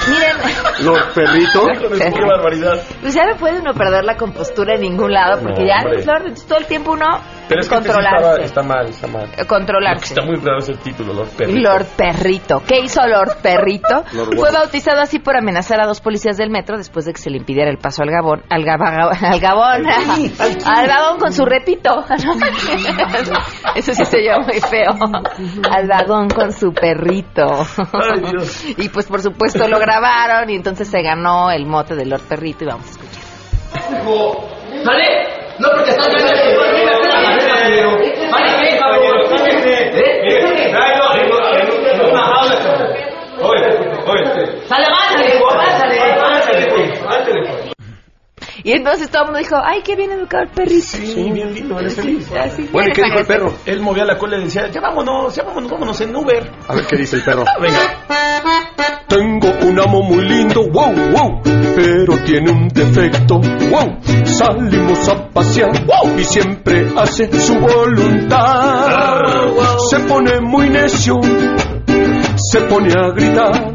Miren, 0.08 0.86
Lord 0.86 1.14
Perrito. 1.14 1.68
Qué 2.16 2.24
barbaridad. 2.26 2.82
pues 3.02 3.14
ya 3.14 3.26
no 3.26 3.36
puede 3.38 3.60
uno 3.60 3.74
perder 3.74 4.04
la 4.04 4.16
compostura 4.18 4.76
en 4.76 4.82
ningún 4.82 5.14
lado, 5.14 5.42
porque 5.42 5.62
No, 5.62 5.68
ya 5.68 5.76
entonces 5.84 6.46
todo 6.46 6.60
el 6.60 6.66
tiempo 6.66 6.92
uno 6.92 7.06
Pero 7.48 7.62
es 7.62 7.70
que 7.70 7.76
este 7.76 7.88
sí 7.90 7.94
controlarse. 7.96 8.44
estaba- 8.44 8.46
está 8.46 8.64
mal, 8.64 8.86
está 8.90 9.08
mal. 9.08 9.48
controlarse. 9.48 10.06
Está 10.14 10.22
muy 10.26 10.36
raro 10.38 10.60
ese 10.60 10.74
título, 10.76 11.14
Lord 11.14 11.30
Perrito. 11.30 11.60
Lord 11.70 11.86
Perrito. 11.96 12.64
¿Qué 12.68 12.80
hizo 12.80 13.06
Lord 13.08 13.38
Perrito? 13.42 14.04
Lord 14.14 14.36
Fue 14.38 14.52
bautizado 14.52 15.02
así 15.02 15.20
por 15.20 15.38
amenazar 15.38 15.80
a 15.82 15.86
dos 15.88 16.02
policías 16.02 16.38
del 16.38 16.50
metro 16.50 16.78
después 16.78 17.06
de 17.06 17.14
que 17.14 17.20
se 17.22 17.30
le 17.30 17.38
impidiera 17.38 17.70
el 17.72 17.78
paso 17.78 18.04
al 18.04 18.10
Gabón. 18.12 18.44
Al, 18.50 18.64
gaba- 18.64 19.10
al 19.12 19.40
Gabón. 19.40 19.86
Al 19.88 20.88
vagón 20.88 21.20
con 21.20 21.34
su 21.34 21.46
repito. 21.46 22.04
Eso 23.76 23.94
sí 23.94 24.06
se 24.06 24.18
oyó 24.18 24.40
muy 24.42 24.60
feo. 24.62 24.92
Al 25.72 25.88
vagón 25.88 26.30
con 26.30 26.52
su 26.52 26.74
perrito. 26.74 27.46
Ay, 27.94 28.22
Dios. 28.32 28.66
Y 28.78 28.90
pues 28.90 29.06
por 29.08 29.22
supuesto 29.22 29.68
lo 29.68 29.80
grabaron 29.96 30.50
y 30.50 30.56
entonces 30.56 30.90
se 30.90 31.02
ganó 31.02 31.52
el 31.52 31.66
mote 31.66 31.96
de 31.96 32.06
Lord 32.06 32.22
Perrito 32.28 32.66
y 32.66 32.68
vamos 32.68 32.88
a 32.88 32.92
escuchar. 32.92 33.24
¿Vale? 34.86 35.28
No 35.58 35.70
porque 35.72 35.92
Y 48.66 48.72
entonces 48.72 49.12
todo 49.12 49.22
el 49.22 49.28
mundo 49.28 49.40
dijo, 49.40 49.56
ay, 49.64 49.84
qué 49.84 49.96
bien 49.96 50.12
educado 50.12 50.42
el 50.42 50.50
perrito. 50.50 50.88
Sí, 50.88 51.30
bien 51.32 51.54
lindo, 51.54 51.80
eres 51.80 51.96
feliz. 51.96 52.32
Así, 52.32 52.68
Bueno, 52.72 52.90
¿y 52.90 52.94
qué 52.94 53.04
dijo 53.04 53.20
el 53.20 53.26
perro? 53.28 53.54
Él 53.64 53.80
movía 53.80 54.06
la 54.06 54.18
cola 54.18 54.40
y 54.40 54.46
decía, 54.46 54.66
ya 54.72 54.82
vámonos, 54.82 55.36
ya 55.36 55.44
vámonos, 55.44 55.70
vámonos 55.70 56.02
en 56.02 56.16
Uber. 56.16 56.52
A 56.68 56.74
ver 56.74 56.88
qué 56.88 56.98
dice 56.98 57.18
el 57.18 57.24
perro. 57.24 57.46
Venga. 57.62 58.55
Tengo 59.08 59.48
un 59.62 59.80
amo 59.80 60.02
muy 60.02 60.26
lindo, 60.26 60.62
wow, 60.72 60.94
wow, 61.12 61.42
pero 61.76 62.18
tiene 62.26 62.52
un 62.52 62.68
defecto, 62.68 63.40
wow. 63.40 63.98
Salimos 64.26 65.08
a 65.08 65.30
pasear, 65.30 65.72
wow, 65.86 66.18
y 66.18 66.24
siempre 66.24 66.88
hace 66.98 67.32
su 67.40 67.56
voluntad. 67.56 69.22
Se 69.90 70.00
pone 70.00 70.42
muy 70.42 70.70
necio, 70.70 71.20
se 72.36 72.62
pone 72.62 72.94
a 72.94 73.12
gritar. 73.12 73.74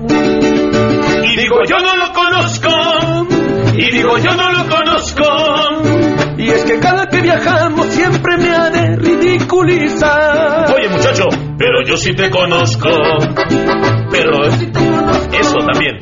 Y 1.25 1.37
digo, 1.37 1.57
yo 1.67 1.77
no 1.79 1.97
lo 1.97 2.13
conozco, 2.13 2.69
y 3.75 3.91
digo, 3.91 4.19
yo 4.19 4.35
no 4.35 4.53
lo 4.53 4.69
conozco. 4.69 5.25
Y 6.37 6.49
es 6.51 6.65
que 6.65 6.79
cada 6.81 7.07
que 7.07 7.21
viajamos 7.21 7.87
siempre 7.87 8.37
me 8.39 8.51
ha 8.51 8.71
de 8.71 8.97
ridiculizar. 8.97 10.75
Oye, 10.75 10.89
muchacho, 10.89 11.25
pero 11.59 11.83
yo 11.87 11.97
sí 11.97 12.15
te 12.15 12.31
conozco 12.31 12.89
perro. 14.21 14.45
Eso 15.39 15.59
también. 15.71 15.99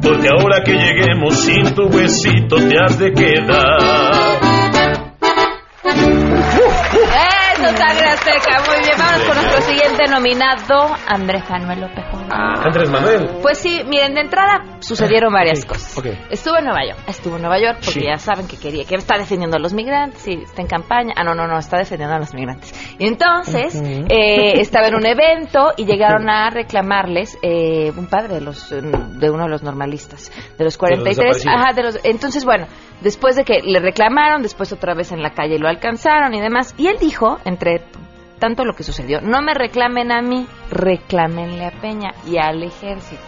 Porque 0.00 0.28
ahora 0.28 0.62
que 0.64 0.72
lleguemos 0.72 1.34
sin 1.34 1.74
tu 1.74 1.86
huesito 1.88 2.56
te 2.56 2.76
has 2.78 2.98
de 2.98 3.12
quedar 3.12 4.38
presidente 9.50 10.06
nominado 10.08 10.96
Andrés 11.06 11.42
Manuel 11.50 11.80
López. 11.80 12.04
Ah, 12.30 12.62
Andrés 12.64 12.90
Manuel. 12.90 13.38
Pues 13.42 13.58
sí, 13.58 13.82
miren, 13.86 14.14
de 14.14 14.20
entrada 14.20 14.78
sucedieron 14.80 15.32
varias 15.32 15.64
cosas. 15.64 16.04
Estuvo 16.30 16.58
en 16.58 16.64
Nueva 16.64 16.86
York, 16.86 17.00
estuvo 17.06 17.36
en 17.36 17.42
Nueva 17.42 17.60
York 17.60 17.80
porque 17.84 18.04
ya 18.04 18.18
saben 18.18 18.46
que 18.46 18.56
quería, 18.56 18.84
que 18.84 18.94
está 18.94 19.18
defendiendo 19.18 19.56
a 19.56 19.60
los 19.60 19.74
migrantes, 19.74 20.20
sí, 20.20 20.38
está 20.42 20.62
en 20.62 20.68
campaña. 20.68 21.14
Ah, 21.16 21.24
no, 21.24 21.34
no, 21.34 21.46
no, 21.46 21.58
está 21.58 21.78
defendiendo 21.78 22.14
a 22.14 22.18
los 22.18 22.34
migrantes. 22.34 22.72
Y 22.98 23.06
entonces 23.06 23.74
eh, 23.74 24.60
estaba 24.60 24.88
en 24.88 24.94
un 24.94 25.06
evento 25.06 25.72
y 25.76 25.84
llegaron 25.84 26.28
a 26.28 26.50
reclamarles 26.50 27.38
eh, 27.42 27.92
un 27.96 28.06
padre 28.06 28.34
de 28.34 28.40
los 28.40 28.70
de 28.70 29.30
uno 29.30 29.44
de 29.44 29.50
los 29.50 29.62
normalistas, 29.62 30.30
de 30.56 30.64
los 30.64 30.76
43. 30.76 31.46
ajá, 31.46 31.72
de 31.74 31.82
los, 31.82 31.98
entonces, 32.04 32.44
bueno, 32.44 32.66
después 33.00 33.36
de 33.36 33.44
que 33.44 33.62
le 33.62 33.80
reclamaron, 33.80 34.42
después 34.42 34.72
otra 34.72 34.94
vez 34.94 35.12
en 35.12 35.22
la 35.22 35.34
calle 35.34 35.58
lo 35.58 35.68
alcanzaron 35.68 36.34
y 36.34 36.40
demás. 36.40 36.74
Y 36.78 36.88
él 36.88 36.96
dijo, 37.00 37.38
entre 37.44 37.82
tanto 38.38 38.64
lo 38.64 38.74
que 38.74 38.82
sucedió. 38.82 39.20
No 39.20 39.42
me 39.42 39.54
reclamen 39.54 40.12
a 40.12 40.22
mí, 40.22 40.46
reclámenle 40.70 41.66
a 41.66 41.70
Peña 41.70 42.12
y 42.26 42.38
al 42.38 42.62
ejército. 42.62 43.22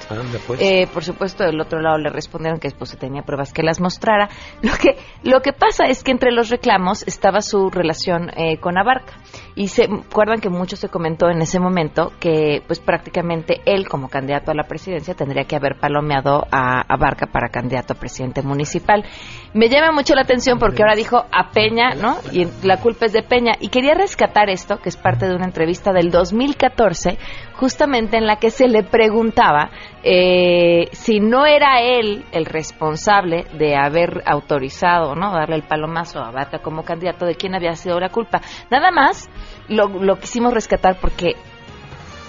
Pues. 0.46 0.60
Eh, 0.60 0.88
por 0.92 1.04
supuesto, 1.04 1.44
del 1.44 1.60
otro 1.60 1.80
lado 1.80 1.98
le 1.98 2.10
respondieron 2.10 2.58
que 2.58 2.68
después 2.68 2.96
tenía 2.98 3.22
pruebas 3.22 3.52
que 3.52 3.62
las 3.62 3.80
mostrara. 3.80 4.28
Lo 4.62 4.72
que, 4.74 4.96
lo 5.22 5.40
que 5.40 5.52
pasa 5.52 5.86
es 5.86 6.04
que 6.04 6.10
entre 6.10 6.32
los 6.32 6.50
reclamos 6.50 7.02
estaba 7.06 7.40
su 7.40 7.70
relación 7.70 8.30
eh, 8.36 8.58
con 8.58 8.78
Abarca. 8.78 9.14
Y 9.54 9.68
se 9.68 9.84
acuerdan 9.84 10.40
que 10.40 10.48
mucho 10.48 10.76
se 10.76 10.88
comentó 10.88 11.28
en 11.28 11.42
ese 11.42 11.58
momento 11.58 12.12
que 12.20 12.62
pues 12.66 12.78
prácticamente 12.78 13.60
él 13.66 13.88
como 13.88 14.08
candidato 14.08 14.50
a 14.50 14.54
la 14.54 14.64
presidencia 14.64 15.14
tendría 15.14 15.44
que 15.44 15.56
haber 15.56 15.76
palomeado 15.78 16.46
a 16.50 16.80
Abarca 16.88 17.26
para 17.26 17.48
candidato 17.48 17.94
a 17.94 17.96
presidente 17.96 18.42
municipal. 18.42 19.04
Me 19.52 19.68
llama 19.68 19.92
mucho 19.92 20.14
la 20.14 20.22
atención 20.22 20.58
porque 20.58 20.82
ahora 20.82 20.94
dijo 20.94 21.24
a 21.30 21.50
Peña, 21.50 21.90
¿no? 21.94 22.16
Y 22.32 22.46
la 22.62 22.78
culpa 22.78 23.06
es 23.06 23.12
de 23.12 23.22
Peña. 23.22 23.52
Y 23.60 23.68
quería 23.68 23.94
rescatar 23.94 24.48
esto, 24.48 24.78
que 24.78 24.88
es 24.88 24.96
parte 25.00 25.26
de 25.26 25.34
una 25.34 25.46
entrevista 25.46 25.92
del 25.92 26.10
2014, 26.10 27.18
justamente 27.54 28.16
en 28.16 28.26
la 28.26 28.36
que 28.36 28.50
se 28.50 28.68
le 28.68 28.82
preguntaba 28.82 29.70
eh, 30.02 30.88
si 30.92 31.20
no 31.20 31.46
era 31.46 31.80
él 31.80 32.24
el 32.32 32.46
responsable 32.46 33.44
de 33.58 33.76
haber 33.76 34.22
autorizado, 34.26 35.14
¿no? 35.14 35.32
Darle 35.32 35.56
el 35.56 35.62
palomazo 35.62 36.20
a 36.20 36.30
Barca 36.30 36.60
como 36.60 36.84
candidato, 36.84 37.26
de 37.26 37.34
quién 37.34 37.54
había 37.54 37.74
sido 37.76 37.98
la 38.00 38.08
culpa. 38.08 38.40
Nada 38.70 38.90
más 38.90 39.28
lo, 39.68 39.88
lo 39.88 40.16
quisimos 40.16 40.54
rescatar 40.54 40.98
porque 41.00 41.34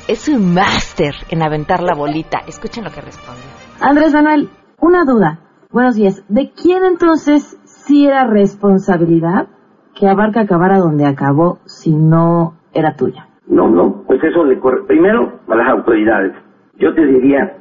es 0.07 0.27
un 0.27 0.53
máster 0.53 1.13
en 1.29 1.41
aventar 1.41 1.81
la 1.81 1.93
bolita. 1.95 2.39
Escuchen 2.47 2.83
lo 2.83 2.91
que 2.91 3.01
responde. 3.01 3.41
Andrés 3.79 4.13
Manuel, 4.13 4.49
una 4.79 5.05
duda. 5.05 5.39
Buenos 5.71 5.95
días. 5.95 6.23
¿De 6.27 6.51
quién 6.51 6.83
entonces 6.83 7.57
sí 7.63 8.05
era 8.05 8.25
responsabilidad 8.25 9.47
que 9.95 10.07
Abarca 10.07 10.41
acabara 10.41 10.79
donde 10.79 11.05
acabó 11.05 11.59
si 11.65 11.95
no 11.95 12.57
era 12.73 12.95
tuya? 12.95 13.27
No, 13.47 13.69
no, 13.69 14.03
pues 14.07 14.23
eso 14.23 14.43
le 14.45 14.59
corre 14.59 14.83
primero 14.87 15.39
a 15.47 15.55
las 15.55 15.69
autoridades. 15.69 16.33
Yo 16.77 16.93
te 16.93 17.05
diría 17.05 17.57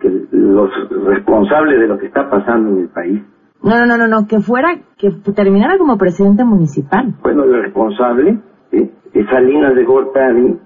que 0.00 0.10
los 0.32 0.70
responsables 1.06 1.78
de 1.80 1.86
lo 1.86 1.98
que 1.98 2.06
está 2.06 2.28
pasando 2.28 2.70
en 2.70 2.82
el 2.82 2.88
país. 2.88 3.22
No, 3.62 3.78
no, 3.78 3.86
no, 3.86 3.96
no, 3.96 4.08
no 4.08 4.26
que 4.26 4.40
fuera, 4.40 4.68
que 4.96 5.10
terminara 5.34 5.76
como 5.78 5.96
presidente 5.96 6.44
municipal. 6.44 7.14
Bueno, 7.22 7.44
el 7.44 7.62
responsable 7.62 8.38
¿sí? 8.70 8.90
es 9.12 9.26
Salinas 9.28 9.74
de 9.74 9.84
Gortari, 9.84 10.58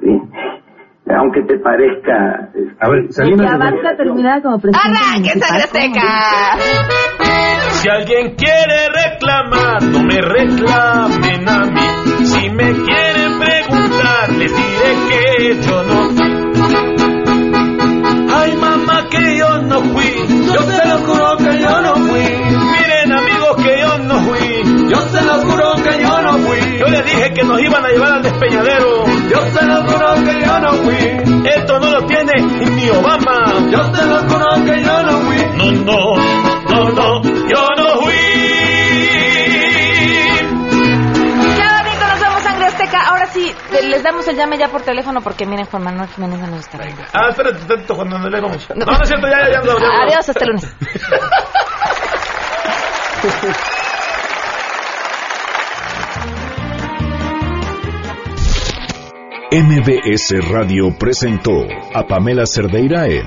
¿sí? 0.00 0.22
aunque 1.06 1.42
te 1.42 1.58
parezca... 1.58 2.50
A 2.80 2.90
ver, 2.90 3.12
Salinas 3.12 3.46
que 3.46 3.54
Abarca 3.54 3.96
terminara 3.96 4.42
como 4.42 4.58
presidente 4.58 4.98
municipal. 5.14 5.62
Si 7.70 7.88
alguien 7.88 8.34
quiere 8.36 8.88
reclamar, 8.94 9.82
no 9.82 10.02
me 10.04 10.20
reclamen 10.20 11.48
a 11.48 11.64
mí. 11.64 12.24
Si 12.24 12.50
me 12.50 12.72
preguntar, 12.72 13.11
les 14.38 14.52
diré 14.54 14.90
que 15.08 15.60
yo 15.66 15.82
no 15.84 16.10
Ay, 18.34 18.56
mamá, 18.56 19.06
que 19.10 19.36
yo 19.36 19.58
no 19.62 19.80
fui. 19.82 20.12
Yo 20.52 20.60
se 20.62 20.88
lo 20.88 20.98
juro 21.06 21.36
que 21.36 21.60
yo 21.60 21.80
no 21.82 21.94
fui. 21.94 22.20
Miren, 22.72 23.12
amigos, 23.12 23.56
que 23.62 23.80
yo 23.80 23.98
no 23.98 24.14
fui. 24.20 24.88
Yo 24.90 25.00
se 25.12 25.22
lo 25.22 25.34
juro 25.42 25.74
que 25.84 26.02
yo 26.02 26.22
no 26.22 26.32
fui. 26.38 26.78
Yo 26.78 26.86
les 26.86 27.04
dije 27.04 27.32
que 27.34 27.44
nos 27.44 27.60
iban 27.60 27.84
a 27.84 27.88
llevar 27.88 28.12
al 28.14 28.22
despeñadero. 28.22 29.04
Yo 29.30 29.38
se 29.54 29.64
lo 29.64 29.76
juro 29.84 30.14
que 30.24 30.40
yo 30.46 30.58
no 30.60 30.72
fui. 30.82 31.50
Esto 31.56 31.78
no 31.78 31.90
lo 31.90 32.06
tiene 32.06 32.32
ni 32.76 32.90
Obama. 32.90 33.54
Yo 33.70 33.94
se 33.94 34.06
lo 34.06 34.18
juro 34.28 34.64
que 34.64 34.82
yo 34.82 35.02
no 35.02 35.12
fui. 35.20 35.36
No, 35.56 35.70
no, 35.72 36.16
no, 36.68 36.90
no, 36.90 37.22
yo 37.22 37.68
no 37.76 37.91
Ahora 43.00 43.26
sí, 43.26 43.52
les 43.82 44.02
damos 44.02 44.26
el 44.28 44.36
llame 44.36 44.58
ya 44.58 44.68
por 44.68 44.82
teléfono 44.82 45.20
porque 45.20 45.46
miren, 45.46 45.66
Juan 45.66 45.84
Manuel 45.84 46.08
Jiménez 46.10 46.40
no 46.40 46.46
nos 46.48 46.60
está 46.60 46.78
viendo. 46.78 47.02
Ah, 47.12 47.28
espérate, 47.30 47.58
cuando 47.94 48.18
no 48.18 48.28
le 48.28 48.40
vamos. 48.40 48.68
No, 48.74 48.84
no 48.84 49.02
es 49.02 49.08
cierto, 49.08 49.26
ya, 49.28 49.40
ya, 49.44 49.50
ya. 49.50 49.62
ya, 49.62 49.78
ya. 49.78 50.02
Adiós, 50.02 50.28
hasta 50.28 50.44
el 50.44 50.50
lunes. 50.50 50.76
MBS 59.52 60.50
Radio 60.50 60.96
presentó 60.98 61.66
a 61.94 62.06
Pamela 62.06 62.46
Cerdeira 62.46 63.06
en 63.06 63.26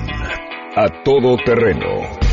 A 0.74 0.88
Todo 1.04 1.36
Terreno. 1.44 2.25